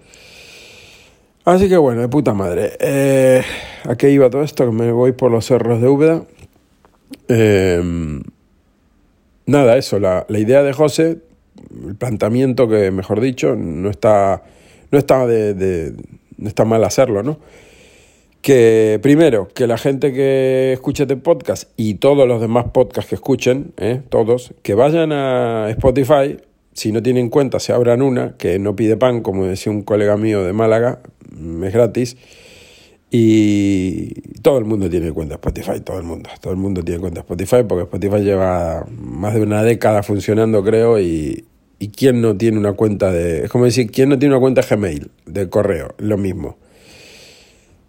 Así 1.44 1.68
que 1.68 1.76
bueno, 1.78 2.02
de 2.02 2.08
puta 2.08 2.34
madre. 2.34 2.72
Eh, 2.80 3.42
¿A 3.84 3.96
qué 3.96 4.10
iba 4.10 4.28
todo 4.28 4.42
esto? 4.42 4.70
Me 4.72 4.92
voy 4.92 5.12
por 5.12 5.30
los 5.30 5.46
cerros 5.46 5.80
de 5.80 5.88
Úbeda. 5.88 6.22
Em, 7.28 8.22
nada, 9.46 9.76
eso, 9.76 9.98
la, 9.98 10.26
idea 10.28 10.62
de 10.62 10.72
José, 10.72 11.18
el 11.86 11.96
planteamiento 11.96 12.68
que, 12.68 12.90
mejor 12.90 13.20
dicho, 13.20 13.56
no 13.56 13.88
está, 13.88 14.42
no 14.90 14.98
está, 14.98 15.26
de, 15.26 15.94
no 16.36 16.48
está 16.48 16.64
mal 16.64 16.84
hacerlo, 16.84 17.22
¿no? 17.22 17.38
Que 18.42 18.98
primero, 19.02 19.48
que 19.48 19.66
la 19.66 19.78
gente 19.78 20.12
que 20.12 20.72
escuche 20.72 21.04
este 21.04 21.16
podcast 21.16 21.70
y 21.76 21.94
todos 21.94 22.26
los 22.26 22.40
demás 22.40 22.66
podcasts 22.72 23.08
que 23.08 23.14
escuchen, 23.14 23.72
¿eh? 23.76 24.00
todos, 24.08 24.54
que 24.62 24.74
vayan 24.74 25.12
a 25.12 25.68
Spotify, 25.70 26.38
si 26.80 26.92
no 26.92 27.02
tienen 27.02 27.28
cuenta, 27.28 27.60
se 27.60 27.74
abran 27.74 28.00
una, 28.00 28.38
que 28.38 28.58
no 28.58 28.74
pide 28.74 28.96
pan, 28.96 29.20
como 29.20 29.44
decía 29.44 29.70
un 29.70 29.82
colega 29.82 30.16
mío 30.16 30.42
de 30.42 30.54
Málaga, 30.54 31.00
es 31.62 31.74
gratis. 31.74 32.16
Y 33.10 34.14
todo 34.40 34.56
el 34.56 34.64
mundo 34.64 34.88
tiene 34.88 35.12
cuenta 35.12 35.34
Spotify, 35.34 35.80
todo 35.84 35.98
el 35.98 36.04
mundo, 36.04 36.30
todo 36.40 36.54
el 36.54 36.58
mundo 36.58 36.82
tiene 36.82 36.98
cuenta 36.98 37.20
Spotify, 37.20 37.64
porque 37.68 37.82
Spotify 37.82 38.22
lleva 38.22 38.86
más 38.88 39.34
de 39.34 39.42
una 39.42 39.62
década 39.62 40.02
funcionando, 40.02 40.64
creo, 40.64 40.98
y, 40.98 41.44
y 41.78 41.88
quién 41.88 42.22
no 42.22 42.34
tiene 42.38 42.56
una 42.56 42.72
cuenta 42.72 43.12
de... 43.12 43.44
Es 43.44 43.50
como 43.50 43.66
decir, 43.66 43.90
¿quién 43.90 44.08
no 44.08 44.18
tiene 44.18 44.34
una 44.34 44.40
cuenta 44.40 44.62
Gmail 44.62 45.10
de 45.26 45.50
correo? 45.50 45.94
Lo 45.98 46.16
mismo. 46.16 46.56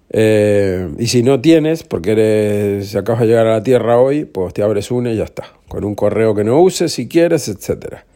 Eh, 0.10 0.90
y 1.00 1.08
si 1.08 1.24
no 1.24 1.40
tienes, 1.40 1.84
porque 1.84 2.12
eres, 2.12 2.94
acabas 2.98 3.22
de 3.22 3.28
llegar 3.28 3.48
a 3.48 3.52
la 3.52 3.64
Tierra 3.64 4.02
hoy, 4.02 4.26
pues 4.26 4.54
te 4.54 4.64
abres 4.64 4.92
una 4.92 5.14
y 5.14 5.16
ya 5.16 5.24
está. 5.24 5.46
Con 5.70 5.86
un 5.86 5.96
correo 5.96 6.36
que 6.36 6.44
no 6.44 6.60
uses 6.60 6.92
si 6.92 7.08
quieres, 7.08 7.48
etc. 7.48 8.11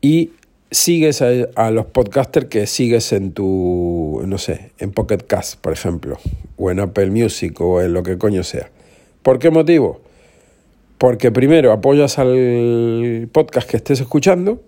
Y 0.00 0.30
sigues 0.70 1.22
a, 1.22 1.70
los 1.70 1.86
podcasters 1.86 2.46
que 2.46 2.66
sigues 2.66 3.12
en 3.12 3.32
tu, 3.32 4.22
no 4.26 4.38
sé, 4.38 4.70
en 4.78 4.92
Pocket 4.92 5.18
Cast, 5.26 5.60
por 5.60 5.72
ejemplo, 5.72 6.18
o 6.56 6.70
en 6.70 6.80
Apple 6.80 7.10
Music, 7.10 7.60
o 7.60 7.80
en 7.82 7.92
lo 7.92 8.02
que 8.02 8.18
coño 8.18 8.42
sea. 8.42 8.70
¿Por 9.22 9.38
qué 9.38 9.50
motivo? 9.50 10.00
Porque 10.98 11.32
primero 11.32 11.72
apoyas 11.72 12.18
al 12.18 13.28
podcast 13.32 13.68
que 13.68 13.76
estés 13.76 14.00
escuchando, 14.00 14.62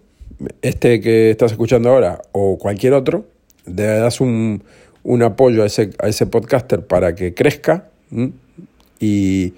este 0.63 1.01
que 1.01 1.31
estás 1.31 1.53
escuchando 1.53 1.91
ahora 1.91 2.23
o 2.33 2.59
cualquier 2.59 2.95
otro, 2.95 3.27
le 3.67 3.85
das 3.85 4.21
un, 4.21 4.65
un 5.05 5.23
apoyo 5.23 5.63
a 5.63 5.67
ese, 5.67 5.91
a 5.99 6.09
ese 6.09 6.27
podcaster 6.27 6.85
para 6.85 7.15
que 7.15 7.35
crezca 7.35 7.89
y 8.99 9.55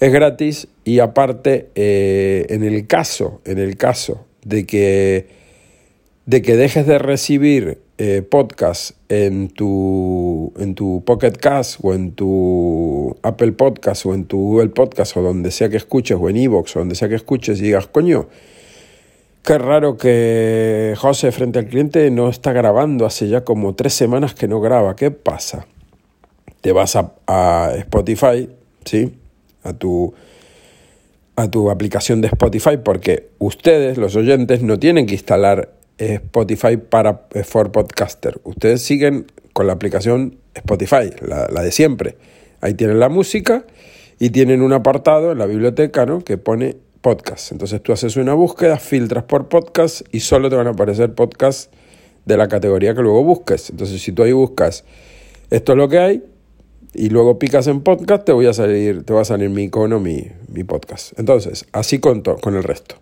es 0.00 0.12
gratis 0.12 0.68
y 0.84 0.98
aparte 1.00 1.68
eh, 1.74 2.46
en 2.48 2.64
el 2.64 2.86
caso, 2.86 3.40
en 3.44 3.58
el 3.58 3.76
caso 3.76 4.27
de 4.44 4.66
que 4.66 5.38
de 6.28 6.42
que 6.42 6.58
dejes 6.58 6.86
de 6.86 6.98
recibir 6.98 7.80
eh, 7.96 8.20
podcast 8.20 8.90
en 9.08 9.48
tu, 9.48 10.52
en 10.58 10.74
tu 10.74 11.02
Pocket 11.02 11.32
Cast 11.32 11.80
o 11.82 11.94
en 11.94 12.12
tu 12.12 13.16
Apple 13.22 13.52
Podcast 13.52 14.04
o 14.04 14.12
en 14.12 14.26
tu 14.26 14.36
Google 14.36 14.68
Podcast 14.68 15.16
o 15.16 15.22
donde 15.22 15.50
sea 15.50 15.70
que 15.70 15.78
escuches 15.78 16.18
o 16.20 16.28
en 16.28 16.36
Evox 16.36 16.76
o 16.76 16.80
donde 16.80 16.96
sea 16.96 17.08
que 17.08 17.14
escuches 17.14 17.58
y 17.60 17.62
digas, 17.62 17.86
coño, 17.86 18.28
qué 19.42 19.56
raro 19.56 19.96
que 19.96 20.92
José 20.98 21.32
frente 21.32 21.60
al 21.60 21.66
cliente 21.66 22.10
no 22.10 22.28
está 22.28 22.52
grabando, 22.52 23.06
hace 23.06 23.26
ya 23.28 23.42
como 23.42 23.74
tres 23.74 23.94
semanas 23.94 24.34
que 24.34 24.48
no 24.48 24.60
graba, 24.60 24.96
¿qué 24.96 25.10
pasa? 25.10 25.66
Te 26.60 26.72
vas 26.72 26.94
a, 26.94 27.14
a 27.26 27.72
Spotify, 27.78 28.50
¿sí? 28.84 29.14
A 29.62 29.72
tu 29.72 30.12
a 31.38 31.48
tu 31.48 31.70
aplicación 31.70 32.20
de 32.20 32.26
Spotify 32.26 32.78
porque 32.82 33.28
ustedes, 33.38 33.96
los 33.96 34.16
oyentes, 34.16 34.60
no 34.60 34.76
tienen 34.80 35.06
que 35.06 35.14
instalar 35.14 35.72
Spotify 35.96 36.76
para 36.78 37.28
eh, 37.32 37.44
for 37.44 37.70
Podcaster. 37.70 38.40
Ustedes 38.42 38.82
siguen 38.82 39.26
con 39.52 39.68
la 39.68 39.72
aplicación 39.72 40.38
Spotify, 40.54 41.10
la, 41.20 41.46
de 41.46 41.70
siempre. 41.70 42.16
Ahí 42.60 42.74
tienen 42.74 42.98
la 42.98 43.08
música 43.08 43.64
y 44.18 44.30
tienen 44.30 44.62
un 44.62 44.72
apartado 44.72 45.30
en 45.30 45.38
la 45.38 45.46
biblioteca 45.46 46.06
¿no? 46.06 46.24
que 46.24 46.38
pone 46.38 46.76
podcast. 47.02 47.52
Entonces 47.52 47.80
tú 47.84 47.92
haces 47.92 48.16
una 48.16 48.34
búsqueda, 48.34 48.78
filtras 48.78 49.22
por 49.22 49.48
podcast 49.48 50.02
y 50.10 50.18
solo 50.18 50.50
te 50.50 50.56
van 50.56 50.66
a 50.66 50.70
aparecer 50.70 51.14
podcasts 51.14 51.70
de 52.24 52.36
la 52.36 52.48
categoría 52.48 52.96
que 52.96 53.02
luego 53.02 53.22
busques. 53.22 53.70
Entonces 53.70 54.02
si 54.02 54.10
tú 54.10 54.24
ahí 54.24 54.32
buscas 54.32 54.84
esto 55.50 55.72
es 55.72 55.78
lo 55.78 55.88
que 55.88 55.98
hay 56.00 56.24
y 56.98 57.10
luego 57.10 57.38
picas 57.38 57.68
en 57.68 57.80
podcast, 57.80 58.24
te 58.24 58.32
voy 58.32 58.46
a 58.46 58.52
salir, 58.52 59.04
te 59.04 59.12
va 59.12 59.20
a 59.20 59.24
salir 59.24 59.50
mi 59.50 59.64
icono, 59.64 60.00
mi, 60.00 60.26
mi 60.48 60.64
podcast. 60.64 61.18
Entonces, 61.18 61.64
así 61.72 62.00
con, 62.00 62.22
con 62.22 62.56
el 62.56 62.64
resto. 62.64 62.96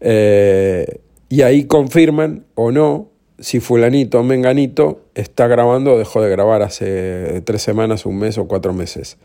Eh, 0.00 1.00
y 1.28 1.42
ahí 1.42 1.64
confirman 1.64 2.44
o 2.56 2.72
no 2.72 3.10
si 3.38 3.60
fulanito 3.60 4.20
o 4.20 4.22
menganito 4.24 5.04
está 5.14 5.46
grabando 5.46 5.94
o 5.94 5.98
dejó 5.98 6.20
de 6.20 6.30
grabar 6.30 6.62
hace 6.62 7.40
tres 7.44 7.62
semanas, 7.62 8.06
un 8.06 8.18
mes 8.18 8.38
o 8.38 8.48
cuatro 8.48 8.72
meses. 8.72 9.18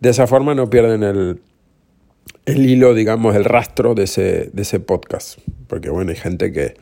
De 0.00 0.10
esa 0.10 0.26
forma 0.26 0.54
no 0.54 0.70
pierden 0.70 1.02
el, 1.02 1.40
el 2.46 2.66
hilo, 2.70 2.94
digamos, 2.94 3.36
el 3.36 3.44
rastro 3.44 3.94
de 3.94 4.04
ese, 4.04 4.50
de 4.52 4.62
ese 4.62 4.80
podcast. 4.80 5.38
Porque 5.68 5.90
bueno, 5.90 6.10
hay 6.10 6.16
gente 6.16 6.52
que 6.52 6.74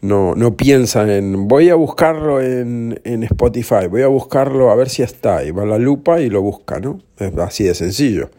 no, 0.00 0.34
no 0.34 0.56
piensa 0.56 1.16
en 1.16 1.48
voy 1.48 1.70
a 1.70 1.74
buscarlo 1.74 2.40
en, 2.40 3.00
en 3.04 3.22
Spotify, 3.24 3.86
voy 3.90 4.02
a 4.02 4.08
buscarlo 4.08 4.70
a 4.70 4.76
ver 4.76 4.88
si 4.88 5.02
está. 5.02 5.44
Y 5.44 5.50
va 5.50 5.62
a 5.62 5.66
la 5.66 5.78
lupa 5.78 6.20
y 6.20 6.30
lo 6.30 6.42
busca, 6.42 6.80
¿no? 6.80 7.00
Es 7.18 7.36
así 7.38 7.64
de 7.64 7.74
sencillo. 7.74 8.30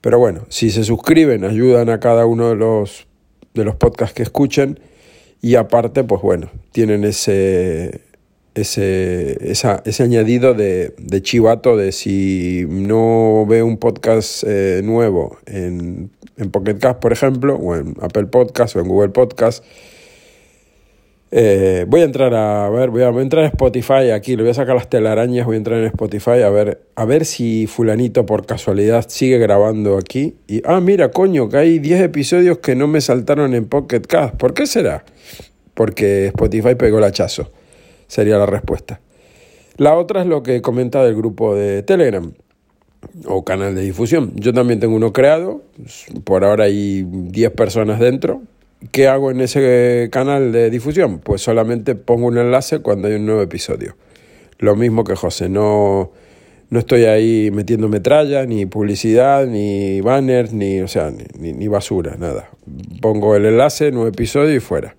Pero 0.00 0.18
bueno, 0.18 0.46
si 0.48 0.70
se 0.70 0.84
suscriben, 0.84 1.44
ayudan 1.44 1.90
a 1.90 2.00
cada 2.00 2.26
uno 2.26 2.48
de 2.50 2.56
los 2.56 3.06
de 3.54 3.64
los 3.64 3.76
podcasts 3.76 4.14
que 4.14 4.22
escuchen 4.22 4.78
y 5.40 5.54
aparte, 5.54 6.04
pues 6.04 6.22
bueno, 6.22 6.50
tienen 6.72 7.04
ese, 7.04 8.00
ese, 8.54 9.36
ese 9.40 10.02
añadido 10.02 10.54
de, 10.54 10.94
de, 10.98 11.22
chivato 11.22 11.76
de 11.76 11.92
si 11.92 12.66
no 12.68 13.46
veo 13.46 13.66
un 13.66 13.76
podcast 13.76 14.44
eh, 14.46 14.80
nuevo 14.82 15.38
en, 15.46 16.10
en 16.36 16.50
Pocket 16.50 16.78
Cast, 16.78 17.00
por 17.00 17.12
ejemplo, 17.12 17.56
o 17.56 17.76
en 17.76 17.94
Apple 18.00 18.26
Podcast 18.26 18.74
o 18.76 18.80
en 18.80 18.88
Google 18.88 19.10
Podcast, 19.10 19.64
eh, 21.30 21.84
voy 21.86 22.00
a 22.00 22.04
entrar 22.04 22.34
a, 22.34 22.70
ver, 22.70 22.90
voy 22.90 23.02
a, 23.02 23.08
entrar 23.08 23.44
a 23.44 23.48
Spotify 23.48 24.10
aquí, 24.14 24.34
le 24.34 24.42
voy 24.42 24.50
a 24.50 24.54
sacar 24.54 24.74
las 24.74 24.88
telarañas, 24.88 25.44
voy 25.44 25.56
a 25.56 25.58
entrar 25.58 25.78
en 25.78 25.86
Spotify 25.86 26.42
a 26.42 26.48
ver, 26.48 26.80
a 26.94 27.04
ver 27.04 27.26
si 27.26 27.66
fulanito 27.66 28.24
por 28.24 28.46
casualidad 28.46 29.04
sigue 29.08 29.38
grabando 29.38 29.98
aquí. 29.98 30.36
Y, 30.46 30.62
ah, 30.64 30.80
mira, 30.80 31.10
coño, 31.10 31.48
que 31.48 31.58
hay 31.58 31.78
10 31.78 32.00
episodios 32.00 32.58
que 32.58 32.74
no 32.74 32.86
me 32.86 33.00
saltaron 33.00 33.54
en 33.54 33.66
Pocket 33.66 34.00
Cast. 34.00 34.36
¿Por 34.36 34.54
qué 34.54 34.66
será? 34.66 35.04
Porque 35.74 36.26
Spotify 36.28 36.74
pegó 36.74 36.98
el 36.98 37.04
hachazo, 37.04 37.50
sería 38.06 38.38
la 38.38 38.46
respuesta. 38.46 39.00
La 39.76 39.96
otra 39.96 40.22
es 40.22 40.26
lo 40.26 40.42
que 40.42 40.62
comenta 40.62 41.04
del 41.04 41.14
grupo 41.14 41.54
de 41.54 41.82
Telegram 41.82 42.32
o 43.26 43.44
canal 43.44 43.74
de 43.74 43.82
difusión. 43.82 44.32
Yo 44.34 44.52
también 44.52 44.80
tengo 44.80 44.96
uno 44.96 45.12
creado, 45.12 45.62
por 46.24 46.44
ahora 46.44 46.64
hay 46.64 47.04
10 47.06 47.52
personas 47.52 48.00
dentro, 48.00 48.42
¿Qué 48.92 49.08
hago 49.08 49.32
en 49.32 49.40
ese 49.40 50.08
canal 50.12 50.52
de 50.52 50.70
difusión? 50.70 51.18
Pues 51.18 51.42
solamente 51.42 51.96
pongo 51.96 52.28
un 52.28 52.38
enlace 52.38 52.78
cuando 52.78 53.08
hay 53.08 53.14
un 53.14 53.26
nuevo 53.26 53.42
episodio. 53.42 53.96
Lo 54.58 54.76
mismo 54.76 55.02
que 55.02 55.16
José, 55.16 55.48
no, 55.48 56.12
no 56.70 56.78
estoy 56.78 57.04
ahí 57.04 57.50
metiendo 57.52 57.88
metralla, 57.88 58.46
ni 58.46 58.66
publicidad, 58.66 59.46
ni 59.48 60.00
banners, 60.00 60.52
ni, 60.52 60.80
o 60.80 60.86
sea, 60.86 61.10
ni, 61.10 61.52
ni 61.52 61.66
basura, 61.66 62.16
nada. 62.18 62.50
Pongo 63.00 63.34
el 63.34 63.46
enlace, 63.46 63.90
nuevo 63.90 64.08
episodio 64.08 64.54
y 64.54 64.60
fuera. 64.60 64.94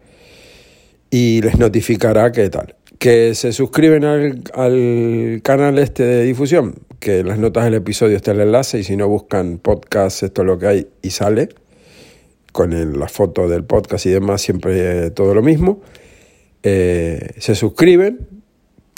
Y 1.10 1.42
les 1.42 1.58
notificará 1.58 2.34
qué 2.34 2.50
tal. 2.50 2.76
Que 2.98 3.34
se 3.34 3.54
suscriben 3.54 4.04
al, 4.04 4.44
al 4.56 5.40
canal 5.42 5.80
este 5.80 6.04
de 6.04 6.24
difusión, 6.26 6.76
que 7.00 7.20
en 7.20 7.30
las 7.30 7.40
notas 7.40 7.64
del 7.64 7.76
episodio 7.76 8.18
está 8.18 8.32
el 8.32 8.42
enlace 8.42 8.80
y 8.80 8.84
si 8.84 8.98
no 8.98 9.08
buscan 9.08 9.58
podcast, 9.58 10.24
esto 10.24 10.42
es 10.42 10.48
lo 10.48 10.60
que 10.60 10.68
hay 10.68 10.88
y 11.02 11.12
sale 11.12 11.48
con 12.52 13.00
la 13.00 13.08
foto 13.08 13.48
del 13.48 13.64
podcast 13.64 14.06
y 14.06 14.10
demás, 14.10 14.42
siempre 14.42 15.12
todo 15.12 15.34
lo 15.34 15.42
mismo. 15.42 15.82
Eh, 16.64 17.36
se 17.38 17.56
suscriben, 17.56 18.28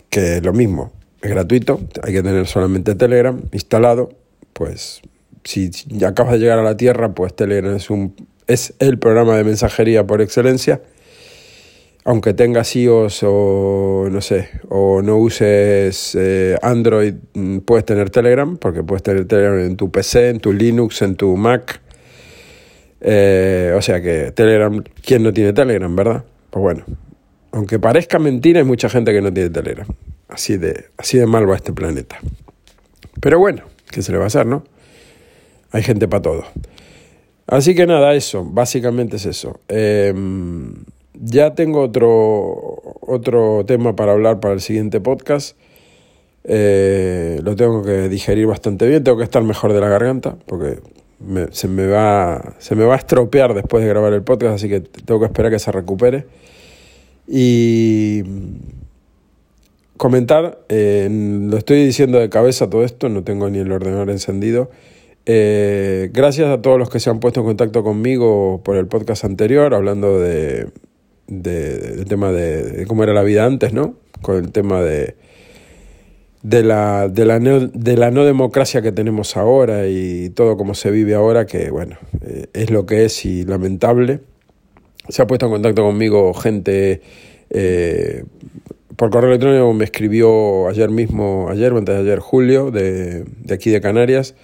que 0.09 0.37
es 0.37 0.43
lo 0.43 0.53
mismo, 0.53 0.91
es 1.21 1.29
gratuito, 1.29 1.79
hay 2.03 2.13
que 2.13 2.23
tener 2.23 2.47
solamente 2.47 2.95
Telegram 2.95 3.39
instalado, 3.51 4.09
pues 4.53 5.01
si 5.43 5.69
ya 5.87 6.09
acabas 6.09 6.33
de 6.33 6.39
llegar 6.39 6.59
a 6.59 6.63
la 6.63 6.77
Tierra, 6.77 7.13
pues 7.13 7.35
Telegram 7.35 7.75
es, 7.75 7.89
un, 7.89 8.15
es 8.47 8.73
el 8.79 8.97
programa 8.99 9.37
de 9.37 9.43
mensajería 9.43 10.05
por 10.05 10.21
excelencia. 10.21 10.81
Aunque 12.03 12.33
tengas 12.33 12.75
iOS 12.75 13.21
o 13.23 14.07
no 14.09 14.21
sé, 14.21 14.49
o 14.69 15.03
no 15.03 15.17
uses 15.17 16.15
eh, 16.19 16.57
Android, 16.63 17.13
mm, 17.35 17.59
puedes 17.59 17.85
tener 17.85 18.09
Telegram, 18.09 18.57
porque 18.57 18.81
puedes 18.81 19.03
tener 19.03 19.25
Telegram 19.25 19.59
en 19.59 19.75
tu 19.75 19.91
PC, 19.91 20.29
en 20.29 20.39
tu 20.39 20.51
Linux, 20.51 21.03
en 21.03 21.15
tu 21.15 21.37
Mac, 21.37 21.79
eh, 23.01 23.73
o 23.75 23.81
sea 23.81 24.01
que 24.01 24.31
Telegram, 24.31 24.83
¿quién 25.03 25.23
no 25.23 25.33
tiene 25.33 25.53
Telegram, 25.53 25.93
verdad? 25.95 26.23
Pues 26.49 26.61
bueno, 26.61 26.85
aunque 27.51 27.79
parezca 27.79 28.19
mentira, 28.19 28.59
hay 28.59 28.65
mucha 28.65 28.89
gente 28.89 29.11
que 29.11 29.21
no 29.21 29.33
tiene 29.33 29.49
Telegram. 29.49 29.87
Así 30.29 30.57
de, 30.57 30.85
así 30.97 31.17
de 31.17 31.25
mal 31.25 31.49
va 31.49 31.55
este 31.55 31.73
planeta. 31.73 32.19
Pero 33.19 33.39
bueno, 33.39 33.63
¿qué 33.91 34.01
se 34.01 34.11
le 34.11 34.17
va 34.17 34.25
a 34.25 34.27
hacer, 34.27 34.45
no? 34.45 34.63
Hay 35.71 35.83
gente 35.83 36.07
para 36.07 36.21
todo. 36.21 36.43
Así 37.47 37.75
que 37.75 37.85
nada, 37.85 38.13
eso, 38.13 38.45
básicamente 38.45 39.17
es 39.17 39.25
eso. 39.25 39.59
Em, 39.67 40.85
ya 41.13 41.53
tengo 41.53 41.81
otro, 41.81 42.81
otro 43.01 43.65
tema 43.65 43.95
para 43.95 44.13
hablar 44.13 44.39
para 44.39 44.53
el 44.53 44.61
siguiente 44.61 45.01
podcast. 45.01 45.57
Eh, 46.43 47.39
lo 47.43 47.55
tengo 47.55 47.83
que 47.83 48.09
digerir 48.09 48.47
bastante 48.47 48.87
bien, 48.87 49.03
tengo 49.03 49.17
que 49.17 49.23
estar 49.23 49.43
mejor 49.43 49.73
de 49.73 49.81
la 49.81 49.89
garganta, 49.89 50.37
porque 50.45 50.79
se, 51.51 51.67
me 51.67 51.87
va, 51.87 52.55
se 52.59 52.75
me 52.75 52.85
va 52.85 52.95
a 52.95 52.97
estropear 52.97 53.53
después 53.53 53.83
de 53.83 53.89
grabar 53.89 54.13
el 54.13 54.23
podcast, 54.23 54.55
así 54.55 54.69
que 54.69 54.81
tengo 54.81 55.19
que 55.19 55.27
esperar 55.27 55.51
que 55.51 55.59
se 55.59 55.71
recupere. 55.71 56.25
Y 57.27 58.23
comentar, 59.97 60.59
eh, 60.69 61.07
lo 61.11 61.57
estoy 61.57 61.85
diciendo 61.85 62.19
de 62.19 62.29
cabeza 62.29 62.69
todo 62.69 62.83
esto, 62.83 63.07
no 63.07 63.23
tengo 63.23 63.49
ni 63.49 63.59
el 63.59 63.71
ordenador 63.71 64.09
encendido. 64.09 64.71
Eh, 65.27 66.09
gracias 66.11 66.49
a 66.49 66.61
todos 66.61 66.79
los 66.79 66.89
que 66.89 66.99
se 66.99 67.09
han 67.09 67.19
puesto 67.19 67.41
en 67.41 67.45
contacto 67.45 67.83
conmigo 67.83 68.61
por 68.63 68.75
el 68.75 68.87
podcast 68.87 69.23
anterior, 69.23 69.73
hablando 69.73 70.19
de, 70.19 70.69
de 71.27 71.77
del 71.77 72.05
tema 72.05 72.31
de, 72.31 72.85
cómo 72.87 73.03
era 73.03 73.13
la 73.13 73.21
vida 73.21 73.45
antes, 73.45 73.73
¿no? 73.73 73.93
Con 74.21 74.37
el 74.37 74.51
tema 74.51 74.81
de, 74.81 75.15
de 76.43 76.63
la, 76.63 77.07
de 77.07 77.25
la, 77.25 77.39
de 77.39 77.97
la 77.97 78.11
no 78.11 78.25
democracia 78.25 78.81
que 78.81 78.91
tenemos 78.91 79.37
ahora 79.37 79.87
y 79.87 80.29
todo 80.29 80.57
como 80.57 80.73
se 80.73 80.91
vive 80.91 81.13
ahora, 81.13 81.45
que 81.45 81.69
bueno, 81.69 81.97
eh, 82.21 82.47
es 82.53 82.71
lo 82.71 82.85
que 82.85 83.05
es 83.05 83.25
y 83.25 83.43
lamentable. 83.43 84.21
Se 85.09 85.21
ha 85.21 85.27
puesto 85.27 85.45
en 85.47 85.51
contacto 85.51 85.83
conmigo 85.83 86.33
gente 86.33 87.01
eh, 87.49 88.23
por 88.95 89.09
correo 89.09 89.29
electrónico, 89.29 89.73
me 89.73 89.83
escribió 89.83 90.67
ayer 90.67 90.89
mismo, 90.89 91.47
ayer, 91.49 91.73
antes 91.73 91.95
de 91.95 92.01
ayer, 92.01 92.19
Julio, 92.19 92.71
de, 92.71 93.23
de 93.23 93.53
aquí 93.53 93.69
de 93.69 93.81
Canarias, 93.81 94.35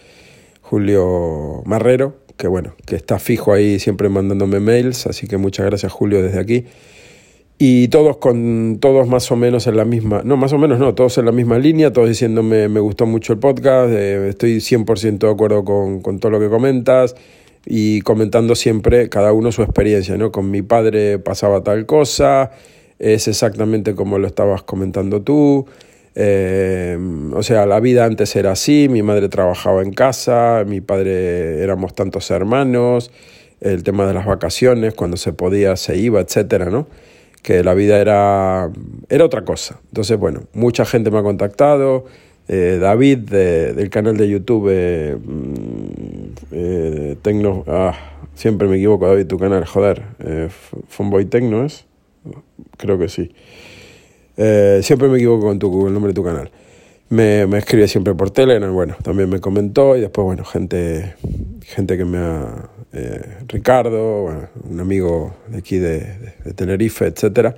Julio 0.61 1.61
Marrero, 1.65 2.15
que 2.37 2.47
bueno, 2.47 2.75
que 2.85 2.95
está 2.95 3.19
fijo 3.19 3.53
ahí 3.53 3.79
siempre 3.79 4.09
mandándome 4.09 4.59
mails, 4.59 5.07
así 5.07 5.27
que 5.27 5.37
muchas 5.37 5.65
gracias 5.65 5.91
Julio 5.91 6.21
desde 6.21 6.39
aquí 6.39 6.65
y 7.59 7.87
todos 7.87 8.17
con 8.17 8.77
todos 8.79 9.07
más 9.07 9.31
o 9.31 9.35
menos 9.35 9.65
en 9.67 9.77
la 9.77 9.85
misma, 9.85 10.21
no, 10.23 10.37
más 10.37 10.53
o 10.53 10.57
menos 10.57 10.79
no, 10.79 10.93
todos 10.93 11.17
en 11.17 11.25
la 11.25 11.31
misma 11.31 11.57
línea, 11.57 11.91
todos 11.91 12.09
diciéndome 12.09 12.69
me 12.69 12.79
gustó 12.79 13.05
mucho 13.05 13.33
el 13.33 13.39
podcast, 13.39 13.91
eh, 13.91 14.29
estoy 14.29 14.57
100% 14.57 15.19
de 15.19 15.31
acuerdo 15.31 15.65
con, 15.65 16.01
con, 16.01 16.19
todo 16.19 16.31
lo 16.31 16.39
que 16.39 16.49
comentas 16.49 17.15
y 17.65 18.01
comentando 18.01 18.55
siempre 18.55 19.09
cada 19.09 19.33
uno 19.33 19.51
su 19.51 19.63
experiencia, 19.63 20.17
¿no? 20.17 20.31
Con 20.31 20.51
mi 20.51 20.61
padre 20.61 21.19
pasaba 21.19 21.63
tal 21.63 21.85
cosa, 21.85 22.51
es 22.99 23.27
exactamente 23.27 23.95
como 23.95 24.19
lo 24.19 24.27
estabas 24.27 24.61
comentando 24.63 25.21
tú, 25.21 25.65
eh, 26.19 26.97
o 27.33 27.43
sea, 27.43 27.67
la 27.67 27.79
vida 27.79 28.03
antes 28.05 28.35
era 28.35 28.51
así, 28.51 28.87
mi 28.89 29.03
madre 29.03 29.29
trabajaba 29.29 29.83
en 29.83 29.93
casa, 29.93 30.63
mi 30.65 30.81
padre 30.81 31.61
éramos 31.61 31.93
tantos 31.93 32.31
hermanos, 32.31 33.11
el 33.61 33.83
tema 33.83 34.07
de 34.07 34.15
las 34.15 34.25
vacaciones, 34.25 34.95
cuando 34.95 35.17
se 35.17 35.33
podía 35.33 35.75
se 35.75 35.97
iba, 35.97 36.19
etcétera, 36.19 36.71
¿no? 36.71 36.87
Que 37.47 37.63
la 37.63 37.73
vida 37.73 37.97
era, 37.99 38.69
era 39.07 39.23
otra 39.23 39.45
cosa. 39.45 39.79
Entonces, 39.85 40.19
bueno, 40.19 40.41
mucha 40.51 40.83
gente 40.83 41.09
me 41.11 41.19
ha 41.19 41.23
contactado. 41.23 42.03
Eh, 42.49 42.77
David 42.77 43.19
del 43.19 43.89
canal 43.89 44.17
de 44.17 44.27
YouTube 44.27 44.67
eh, 44.69 45.15
mm, 45.15 46.25
eh, 46.51 47.15
Tecno, 47.21 47.63
ah, 47.67 47.93
siempre 48.35 48.67
me 48.67 48.75
equivoco 48.75 49.07
David, 49.07 49.27
tu 49.27 49.39
canal, 49.39 49.65
joder, 49.65 50.03
eh, 50.19 50.49
Fonboy 50.89 51.23
Tecno 51.23 51.63
es, 51.63 51.85
creo 52.75 52.99
que 52.99 53.07
sí. 53.07 53.31
siempre 54.81 55.07
me 55.07 55.15
equivoco 55.15 55.45
con, 55.47 55.57
tu, 55.57 55.87
el 55.87 55.93
nombre 55.93 56.09
de 56.09 56.15
tu 56.15 56.25
canal. 56.25 56.51
Me, 57.07 57.47
me 57.47 57.59
escribe 57.59 57.87
siempre 57.87 58.13
por 58.13 58.29
Telegram, 58.29 58.73
bueno, 58.73 58.97
también 59.01 59.29
me 59.29 59.39
comentó 59.39 59.95
y 59.95 60.01
después, 60.01 60.25
bueno, 60.25 60.43
gente, 60.43 61.15
gente 61.61 61.95
que 61.97 62.03
me 62.03 62.17
ha, 62.17 62.69
eh, 62.93 63.21
Ricardo, 63.47 64.49
un 64.63 64.79
amigo 64.79 65.35
de 65.47 65.57
aquí 65.57 65.77
de, 65.77 66.33
Tenerife, 66.55 67.05
etcétera. 67.05 67.55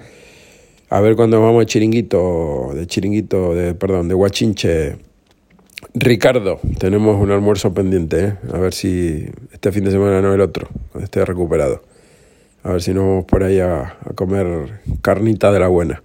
A 0.89 1.01
ver 1.01 1.15
cuando 1.15 1.41
vamos 1.41 1.59
de 1.61 1.65
chiringuito, 1.67 2.71
de 2.73 2.87
chiringuito, 2.87 3.53
de, 3.53 3.73
perdón, 3.75 4.07
de 4.07 4.15
Huachinche. 4.15 4.97
Ricardo, 5.93 6.59
tenemos 6.77 7.21
un 7.21 7.31
almuerzo 7.31 7.73
pendiente, 7.73 8.25
¿eh? 8.25 8.33
a 8.51 8.57
ver 8.57 8.73
si 8.73 9.25
este 9.51 9.71
fin 9.71 9.85
de 9.85 9.91
semana 9.91 10.21
no 10.21 10.33
el 10.33 10.41
otro, 10.41 10.67
cuando 10.91 11.05
esté 11.05 11.23
recuperado. 11.23 11.83
A 12.63 12.73
ver 12.73 12.81
si 12.81 12.93
nos 12.93 13.05
vamos 13.05 13.25
por 13.25 13.43
ahí 13.43 13.59
a 13.59 13.97
comer 14.15 14.81
carnita 15.01 15.51
de 15.51 15.59
la 15.59 15.69
buena. 15.69 16.01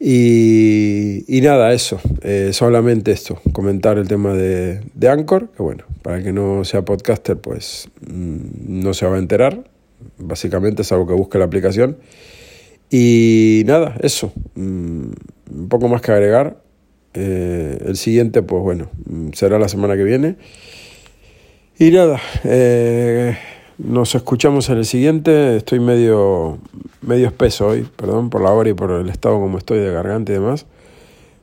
Y, 0.00 1.24
y 1.26 1.40
nada, 1.40 1.72
eso, 1.72 2.00
eh, 2.22 2.50
solamente 2.52 3.10
esto, 3.10 3.40
comentar 3.52 3.98
el 3.98 4.06
tema 4.06 4.32
de, 4.32 4.80
de 4.94 5.08
Anchor, 5.08 5.50
que 5.56 5.62
bueno, 5.62 5.84
para 6.02 6.18
el 6.18 6.24
que 6.24 6.32
no 6.32 6.64
sea 6.64 6.82
podcaster, 6.84 7.36
pues 7.36 7.88
mm, 8.06 8.80
no 8.80 8.94
se 8.94 9.06
va 9.06 9.16
a 9.16 9.18
enterar, 9.18 9.64
básicamente 10.18 10.82
es 10.82 10.92
algo 10.92 11.06
que 11.06 11.14
busque 11.14 11.38
la 11.38 11.46
aplicación. 11.46 11.98
Y 12.90 13.64
nada, 13.66 13.96
eso, 14.00 14.32
mm, 14.54 15.10
un 15.50 15.68
poco 15.68 15.88
más 15.88 16.00
que 16.00 16.12
agregar. 16.12 16.62
Eh, 17.14 17.78
el 17.86 17.96
siguiente, 17.96 18.42
pues 18.42 18.62
bueno, 18.62 18.90
mm, 19.06 19.30
será 19.32 19.58
la 19.58 19.68
semana 19.68 19.96
que 19.96 20.04
viene. 20.04 20.36
Y 21.78 21.90
nada, 21.90 22.20
eh, 22.44 23.36
nos 23.78 24.14
escuchamos 24.14 24.68
en 24.68 24.78
el 24.78 24.84
siguiente. 24.84 25.56
Estoy 25.56 25.80
medio, 25.80 26.58
medio 27.00 27.28
espeso 27.28 27.68
hoy, 27.68 27.86
perdón 27.96 28.28
por 28.28 28.42
la 28.42 28.50
hora 28.50 28.68
y 28.68 28.74
por 28.74 28.90
el 28.90 29.08
estado 29.08 29.40
como 29.40 29.58
estoy 29.58 29.78
de 29.78 29.92
garganta 29.92 30.32
y 30.32 30.34
demás. 30.34 30.66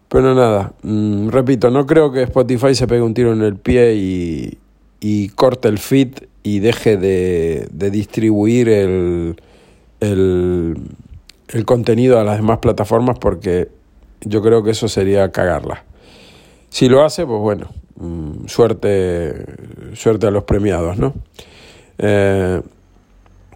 Pero 0.10 0.36
nada, 0.36 0.74
mm, 0.84 1.30
repito, 1.30 1.72
no 1.72 1.86
creo 1.86 2.12
que 2.12 2.24
Spotify 2.24 2.76
se 2.76 2.88
pegue 2.88 3.02
un 3.02 3.14
tiro 3.14 3.34
en 3.34 3.42
el 3.42 3.56
pie 3.56 3.96
y, 3.96 4.58
y 5.00 5.30
corte 5.30 5.68
el 5.68 5.80
feed 5.80 6.10
y 6.44 6.60
deje 6.60 6.98
de, 6.98 7.68
de 7.72 7.90
distribuir 7.90 8.70
el, 8.70 9.42
el, 10.00 10.78
el 11.48 11.66
contenido 11.66 12.20
a 12.20 12.24
las 12.24 12.38
demás 12.38 12.60
plataformas 12.60 13.18
porque 13.18 13.70
yo 14.22 14.42
creo 14.42 14.64
que 14.64 14.72
eso 14.72 14.88
sería 14.88 15.32
cagarla. 15.32 15.84
Si 16.70 16.88
lo 16.90 17.04
hace, 17.04 17.26
pues 17.26 17.40
bueno, 17.40 17.70
mm, 17.96 18.48
suerte, 18.48 19.46
suerte 19.94 20.28
a 20.28 20.32
los 20.32 20.44
premiados, 20.44 20.98
¿no? 20.98 21.14
Eh, 21.98 22.62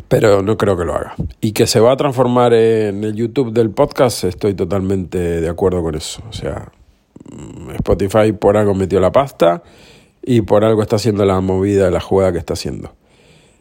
pero 0.08 0.41
no 0.41 0.58
creo 0.58 0.78
que 0.78 0.86
lo 0.86 0.95
haga. 0.95 1.15
Y 1.41 1.52
que 1.52 1.67
se 1.67 1.80
va 1.80 1.91
a 1.91 1.97
transformar 1.97 2.54
en 2.54 3.04
el 3.04 3.13
YouTube 3.15 3.54
del 3.54 3.69
podcast, 3.69 4.23
estoy 4.23 4.54
totalmente 4.54 5.17
de 5.17 5.49
acuerdo 5.49 5.84
con 5.84 5.95
eso. 5.95 6.23
O 6.30 6.34
sea, 6.34 6.71
mm, 7.32 7.71
Spotify 7.75 8.32
por 8.32 8.58
algo 8.58 8.73
metió 8.73 8.99
la 8.99 9.12
pasta 9.12 9.62
y 10.23 10.41
por 10.41 10.63
algo 10.63 10.82
está 10.82 10.95
haciendo 10.95 11.25
la 11.25 11.39
movida, 11.41 11.91
la 11.91 11.99
jugada 11.99 12.32
que 12.32 12.39
está 12.39 12.54
haciendo. 12.54 12.93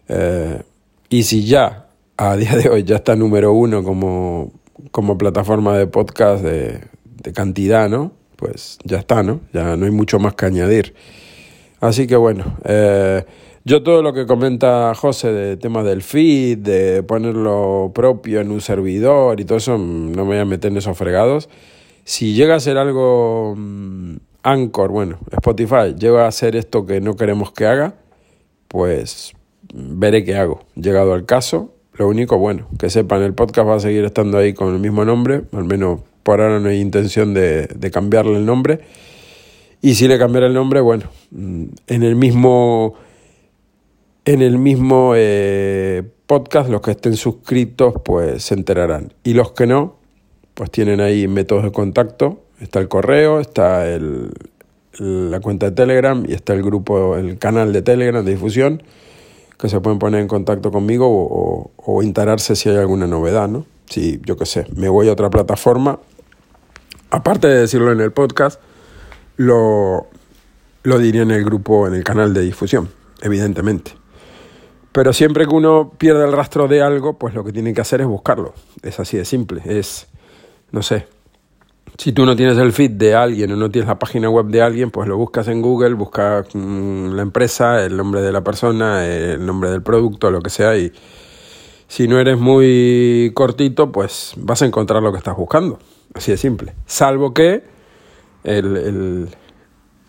Eh, 0.09 0.63
y 1.11 1.25
si 1.25 1.45
ya, 1.45 1.89
a 2.17 2.37
día 2.37 2.57
de 2.57 2.69
hoy, 2.69 2.85
ya 2.85 2.97
está 2.97 3.17
número 3.17 3.53
uno 3.53 3.83
como, 3.83 4.53
como 4.91 5.19
plataforma 5.19 5.77
de 5.77 5.87
podcast 5.87 6.43
de, 6.43 6.81
de 7.05 7.33
cantidad, 7.33 7.89
¿no? 7.89 8.13
Pues 8.37 8.79
ya 8.85 8.99
está, 8.99 9.23
¿no? 9.23 9.41
Ya 9.53 9.77
no 9.77 9.85
hay 9.85 9.91
mucho 9.91 10.19
más 10.19 10.35
que 10.35 10.47
añadir. 10.47 10.95
Así 11.81 12.07
que 12.07 12.17
bueno, 12.17 12.57
eh, 12.65 13.25
yo 13.69 13.83
todo 13.83 14.01
lo 14.01 14.15
que 14.15 14.25
comenta 14.25 14.95
José 14.95 15.31
de 15.31 15.57
temas 15.59 15.85
del 15.85 16.01
feed, 16.01 16.57
de 16.59 17.03
ponerlo 17.03 17.93
propio 17.95 18.41
en 18.41 18.51
un 18.51 18.63
servidor 18.63 19.41
y 19.41 19.45
todo 19.45 19.59
eso, 19.59 19.77
mm, 19.77 20.13
no 20.13 20.25
me 20.25 20.31
voy 20.31 20.39
a 20.39 20.47
meter 20.47 20.73
en 20.73 20.79
esos 20.79 20.97
fregados. 20.97 21.51
Si 22.05 22.33
llega 22.33 22.55
a 22.55 22.61
ser 22.61 22.79
algo 22.79 23.55
mm, 23.59 24.17
Anchor, 24.43 24.91
bueno, 24.91 25.19
Spotify, 25.33 25.95
llega 25.99 26.25
a 26.25 26.29
hacer 26.29 26.57
esto 26.57 26.87
que 26.87 27.03
no 27.03 27.15
queremos 27.17 27.53
que 27.53 27.67
haga, 27.67 27.97
pues 28.69 29.35
veré 29.75 30.25
qué 30.25 30.37
hago. 30.37 30.65
Llegado 30.75 31.13
al 31.13 31.27
caso, 31.27 31.75
lo 31.93 32.09
único, 32.09 32.39
bueno, 32.39 32.69
que 32.79 32.89
sepan, 32.89 33.21
el 33.21 33.35
podcast 33.35 33.69
va 33.69 33.75
a 33.75 33.81
seguir 33.81 34.07
estando 34.07 34.39
ahí 34.39 34.55
con 34.55 34.73
el 34.73 34.81
mismo 34.81 35.05
nombre, 35.05 35.43
al 35.53 35.65
menos 35.65 36.01
por 36.23 36.41
ahora 36.41 36.59
no 36.59 36.71
hay 36.71 36.81
intención 36.81 37.35
de, 37.35 37.91
cambiarle 37.93 38.39
el 38.39 38.47
nombre. 38.47 38.81
Y 39.83 39.95
si 39.95 40.09
le 40.09 40.19
cambiara 40.19 40.47
el 40.47 40.55
nombre, 40.55 40.81
bueno, 40.81 41.05
mm, 41.33 41.65
en 41.87 42.03
el 42.03 42.17
mismo, 42.17 42.95
en 44.29 44.43
el 44.43 44.59
mismo 44.59 45.15
eh, 45.17 46.03
podcast, 46.27 46.69
los 46.69 46.83
que 46.83 46.91
estén 46.91 47.17
suscritos, 47.17 47.95
pues 48.05 48.45
se 48.45 48.53
enterarán. 48.53 49.15
Y 49.25 49.33
los 49.33 49.53
que 49.53 49.67
no, 49.67 49.97
pues 50.53 50.71
tienen 50.71 51.01
ahí 51.01 51.27
métodos 51.27 51.65
de 51.65 51.73
contacto. 51.73 52.43
Está 52.61 52.79
el 52.79 52.89
correo, 52.89 53.41
está 53.41 53.89
el, 53.89 54.31
la 54.99 55.41
cuenta 55.41 55.71
de 55.71 55.73
Telegram 55.73 56.27
y 56.29 56.35
está 56.35 56.53
el 56.53 56.63
grupo, 56.63 57.17
el 57.17 57.39
canal 57.39 57.73
de 57.73 57.81
Telegram 57.81 58.23
de 58.23 58.33
difusión, 58.33 58.83
que 59.59 59.71
se 59.71 59.81
pueden 59.81 59.99
poner 59.99 60.21
en 60.21 60.29
contacto 60.29 60.71
conmigo 60.71 61.07
o, 61.09 61.71
o, 61.77 62.03
enterarse 62.03 62.55
si 62.55 62.69
hay 62.69 62.77
alguna 62.77 63.07
novedad, 63.07 63.49
¿no? 63.49 63.65
Si, 63.89 64.21
yo 64.27 64.37
qué 64.37 64.45
sé, 64.45 64.67
me 64.77 64.91
voy 64.91 65.09
a 65.09 65.13
otra 65.13 65.31
plataforma, 65.31 66.01
aparte 67.09 67.49
de 67.49 67.61
decirlo 67.61 67.93
en 67.93 68.01
el 68.03 68.13
podcast, 68.13 68.61
lo, 69.39 70.07
lo 70.83 70.99
diría 70.99 71.23
en 71.23 71.31
el 71.31 71.47
grupo, 71.47 71.87
en 71.87 71.95
el 71.95 72.05
canal 72.05 72.35
de 72.35 72.43
difusión, 72.43 72.91
evidentemente. 73.23 73.93
Pero 74.99 75.13
siempre 75.13 75.47
que 75.47 75.55
uno 75.55 75.93
pierde 75.97 76.25
el 76.25 76.33
rastro 76.33 76.67
de 76.67 76.83
algo, 76.83 77.21
pues 77.21 77.33
lo 77.33 77.45
que 77.45 77.53
tiene 77.53 77.73
que 77.73 77.81
hacer 77.81 78.01
es 78.01 78.09
buscarlo. 78.09 78.53
Es 78.83 78.99
así 78.99 79.17
de 79.17 79.25
simple. 79.25 79.63
Es, 79.65 80.09
no 80.73 80.83
sé, 80.83 81.07
si 81.97 82.11
tú 82.11 82.27
no 82.27 82.35
tienes 82.35 82.59
el 82.59 82.73
feed 82.73 82.91
de 82.91 83.15
alguien 83.15 83.53
o 83.53 83.55
no 83.55 83.71
tienes 83.71 83.87
la 83.87 84.01
página 84.01 84.29
web 84.29 84.47
de 84.47 84.61
alguien, 84.61 84.91
pues 84.91 85.09
lo 85.09 85.17
buscas 85.17 85.47
en 85.47 85.63
Google, 85.63 85.95
buscas 85.95 86.53
mm, 86.53 87.13
la 87.13 87.23
empresa, 87.23 87.85
el 87.85 87.97
nombre 87.97 88.23
de 88.23 88.33
la 88.33 88.43
persona, 88.43 89.07
el 89.07 89.47
nombre 89.47 89.71
del 89.71 89.83
producto, 89.83 90.33
lo 90.33 90.41
que 90.41 90.51
sea, 90.51 90.77
y 90.77 90.93
si 91.87 92.09
no 92.09 92.19
eres 92.19 92.37
muy 92.37 93.31
cortito, 93.35 93.93
pues 93.93 94.33
vas 94.37 94.63
a 94.63 94.67
encontrar 94.67 95.01
lo 95.01 95.13
que 95.13 95.19
estás 95.19 95.37
buscando. 95.37 95.79
Así 96.13 96.33
de 96.33 96.39
simple. 96.39 96.75
Salvo 96.87 97.33
que 97.33 97.63
el, 98.43 99.29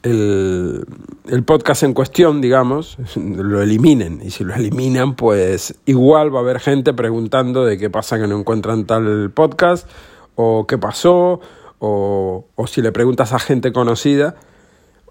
el, 0.04 1.44
podcast 1.46 1.84
en 1.84 1.94
cuestión, 1.94 2.42
digamos, 2.42 2.98
lo 3.16 3.62
eliminen. 3.62 4.22
Y 4.24 4.32
si 4.32 4.44
lo 4.44 4.54
eliminan, 4.54 5.16
pues 5.16 5.76
igual 5.86 6.34
va 6.34 6.40
a 6.40 6.42
haber 6.42 6.60
gente 6.60 6.94
preguntando 6.94 7.66
de 7.66 7.78
qué 7.78 7.90
pasa 7.90 8.20
que 8.20 8.28
no 8.28 8.40
encuentran 8.40 8.86
tal 8.86 9.32
podcast, 9.32 9.90
o 10.36 10.66
qué 10.68 10.78
pasó, 10.78 11.42
o, 11.80 12.46
o 12.56 12.68
si 12.68 12.82
le 12.82 12.92
preguntas 12.92 13.34
a 13.34 13.40
gente 13.40 13.74
conocida, 13.74 14.36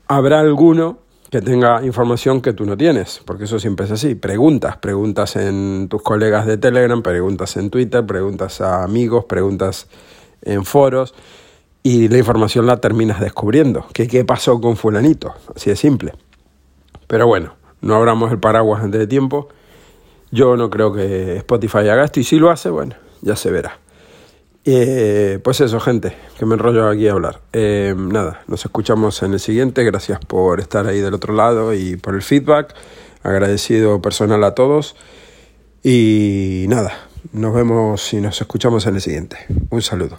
habrá 0.07 0.41
alguno 0.41 0.99
que 1.31 1.43
tenga 1.43 1.85
información 1.85 2.41
que 2.41 2.55
tú 2.55 2.65
no 2.65 2.79
tienes, 2.79 3.21
porque 3.27 3.45
eso 3.45 3.59
siempre 3.59 3.85
es 3.85 3.93
así. 3.93 4.15
Preguntas, 4.15 4.79
preguntas 4.79 5.37
en 5.37 5.89
tus 5.91 6.03
colegas 6.03 6.47
de 6.47 6.57
Telegram, 6.57 7.03
preguntas 7.03 7.59
en 7.59 7.69
Twitter, 7.69 8.07
preguntas 8.07 8.63
a 8.63 8.83
amigos, 8.83 9.27
preguntas 9.27 9.89
en 10.41 10.65
foros 10.65 11.15
y 11.83 12.09
la 12.09 12.19
información 12.19 12.67
la 12.67 12.79
terminas 12.79 13.21
descubriendo. 13.21 13.87
¿Qué, 13.93 14.09
qué 14.09 14.25
pasó 14.25 14.61
con 14.61 14.77
fulanito? 14.77 15.35
Así 15.55 15.71
de 15.71 15.77
simple. 15.77 16.13
Pero 17.07 17.27
bueno, 17.27 17.55
no 17.81 17.95
abramos 17.95 18.31
el 18.33 18.39
paraguas 18.39 18.83
antes 18.83 19.01
de 19.01 19.07
tiempo. 19.07 19.49
Yo 20.31 20.57
no 20.57 20.69
creo 20.71 20.93
que 20.93 21.37
Spotify 21.39 21.89
haga 21.89 22.05
esto 22.05 22.21
y 22.21 22.25
si 22.25 22.39
lo 22.39 22.51
hace, 22.51 22.71
bueno, 22.71 22.95
ya 23.23 23.37
se 23.37 23.51
verá. 23.51 23.79
Eh, 24.65 25.39
pues 25.43 25.63
eso, 25.63 25.81
gente, 25.81 26.15
que 26.39 26.45
me 26.45 26.55
enrollo 26.55 26.89
aquí 26.89 27.09
a 27.09 27.13
hablar. 27.13 27.41
Eh, 27.55 27.95
nada, 27.97 28.43
nos 28.49 28.65
escuchamos 28.65 29.23
en 29.23 29.33
el 29.33 29.41
siguiente. 29.41 29.83
Gracias 29.85 30.19
por 30.27 30.61
estar 30.61 30.87
ahí 30.87 31.01
del 31.01 31.15
otro 31.15 31.33
lado 31.33 31.73
y 31.73 31.97
por 31.97 32.15
el 32.15 32.23
feedback. 32.23 32.75
Agradecido 33.23 34.03
personal 34.03 34.45
a 34.45 34.55
todos. 34.55 34.95
Y 35.83 36.67
nada, 36.69 36.93
nos 37.33 37.55
vemos 37.55 38.13
y 38.13 38.21
nos 38.21 38.39
escuchamos 38.41 38.87
en 38.87 38.97
el 38.97 39.01
siguiente. 39.01 39.39
Un 39.71 39.81
saludo. 39.81 40.19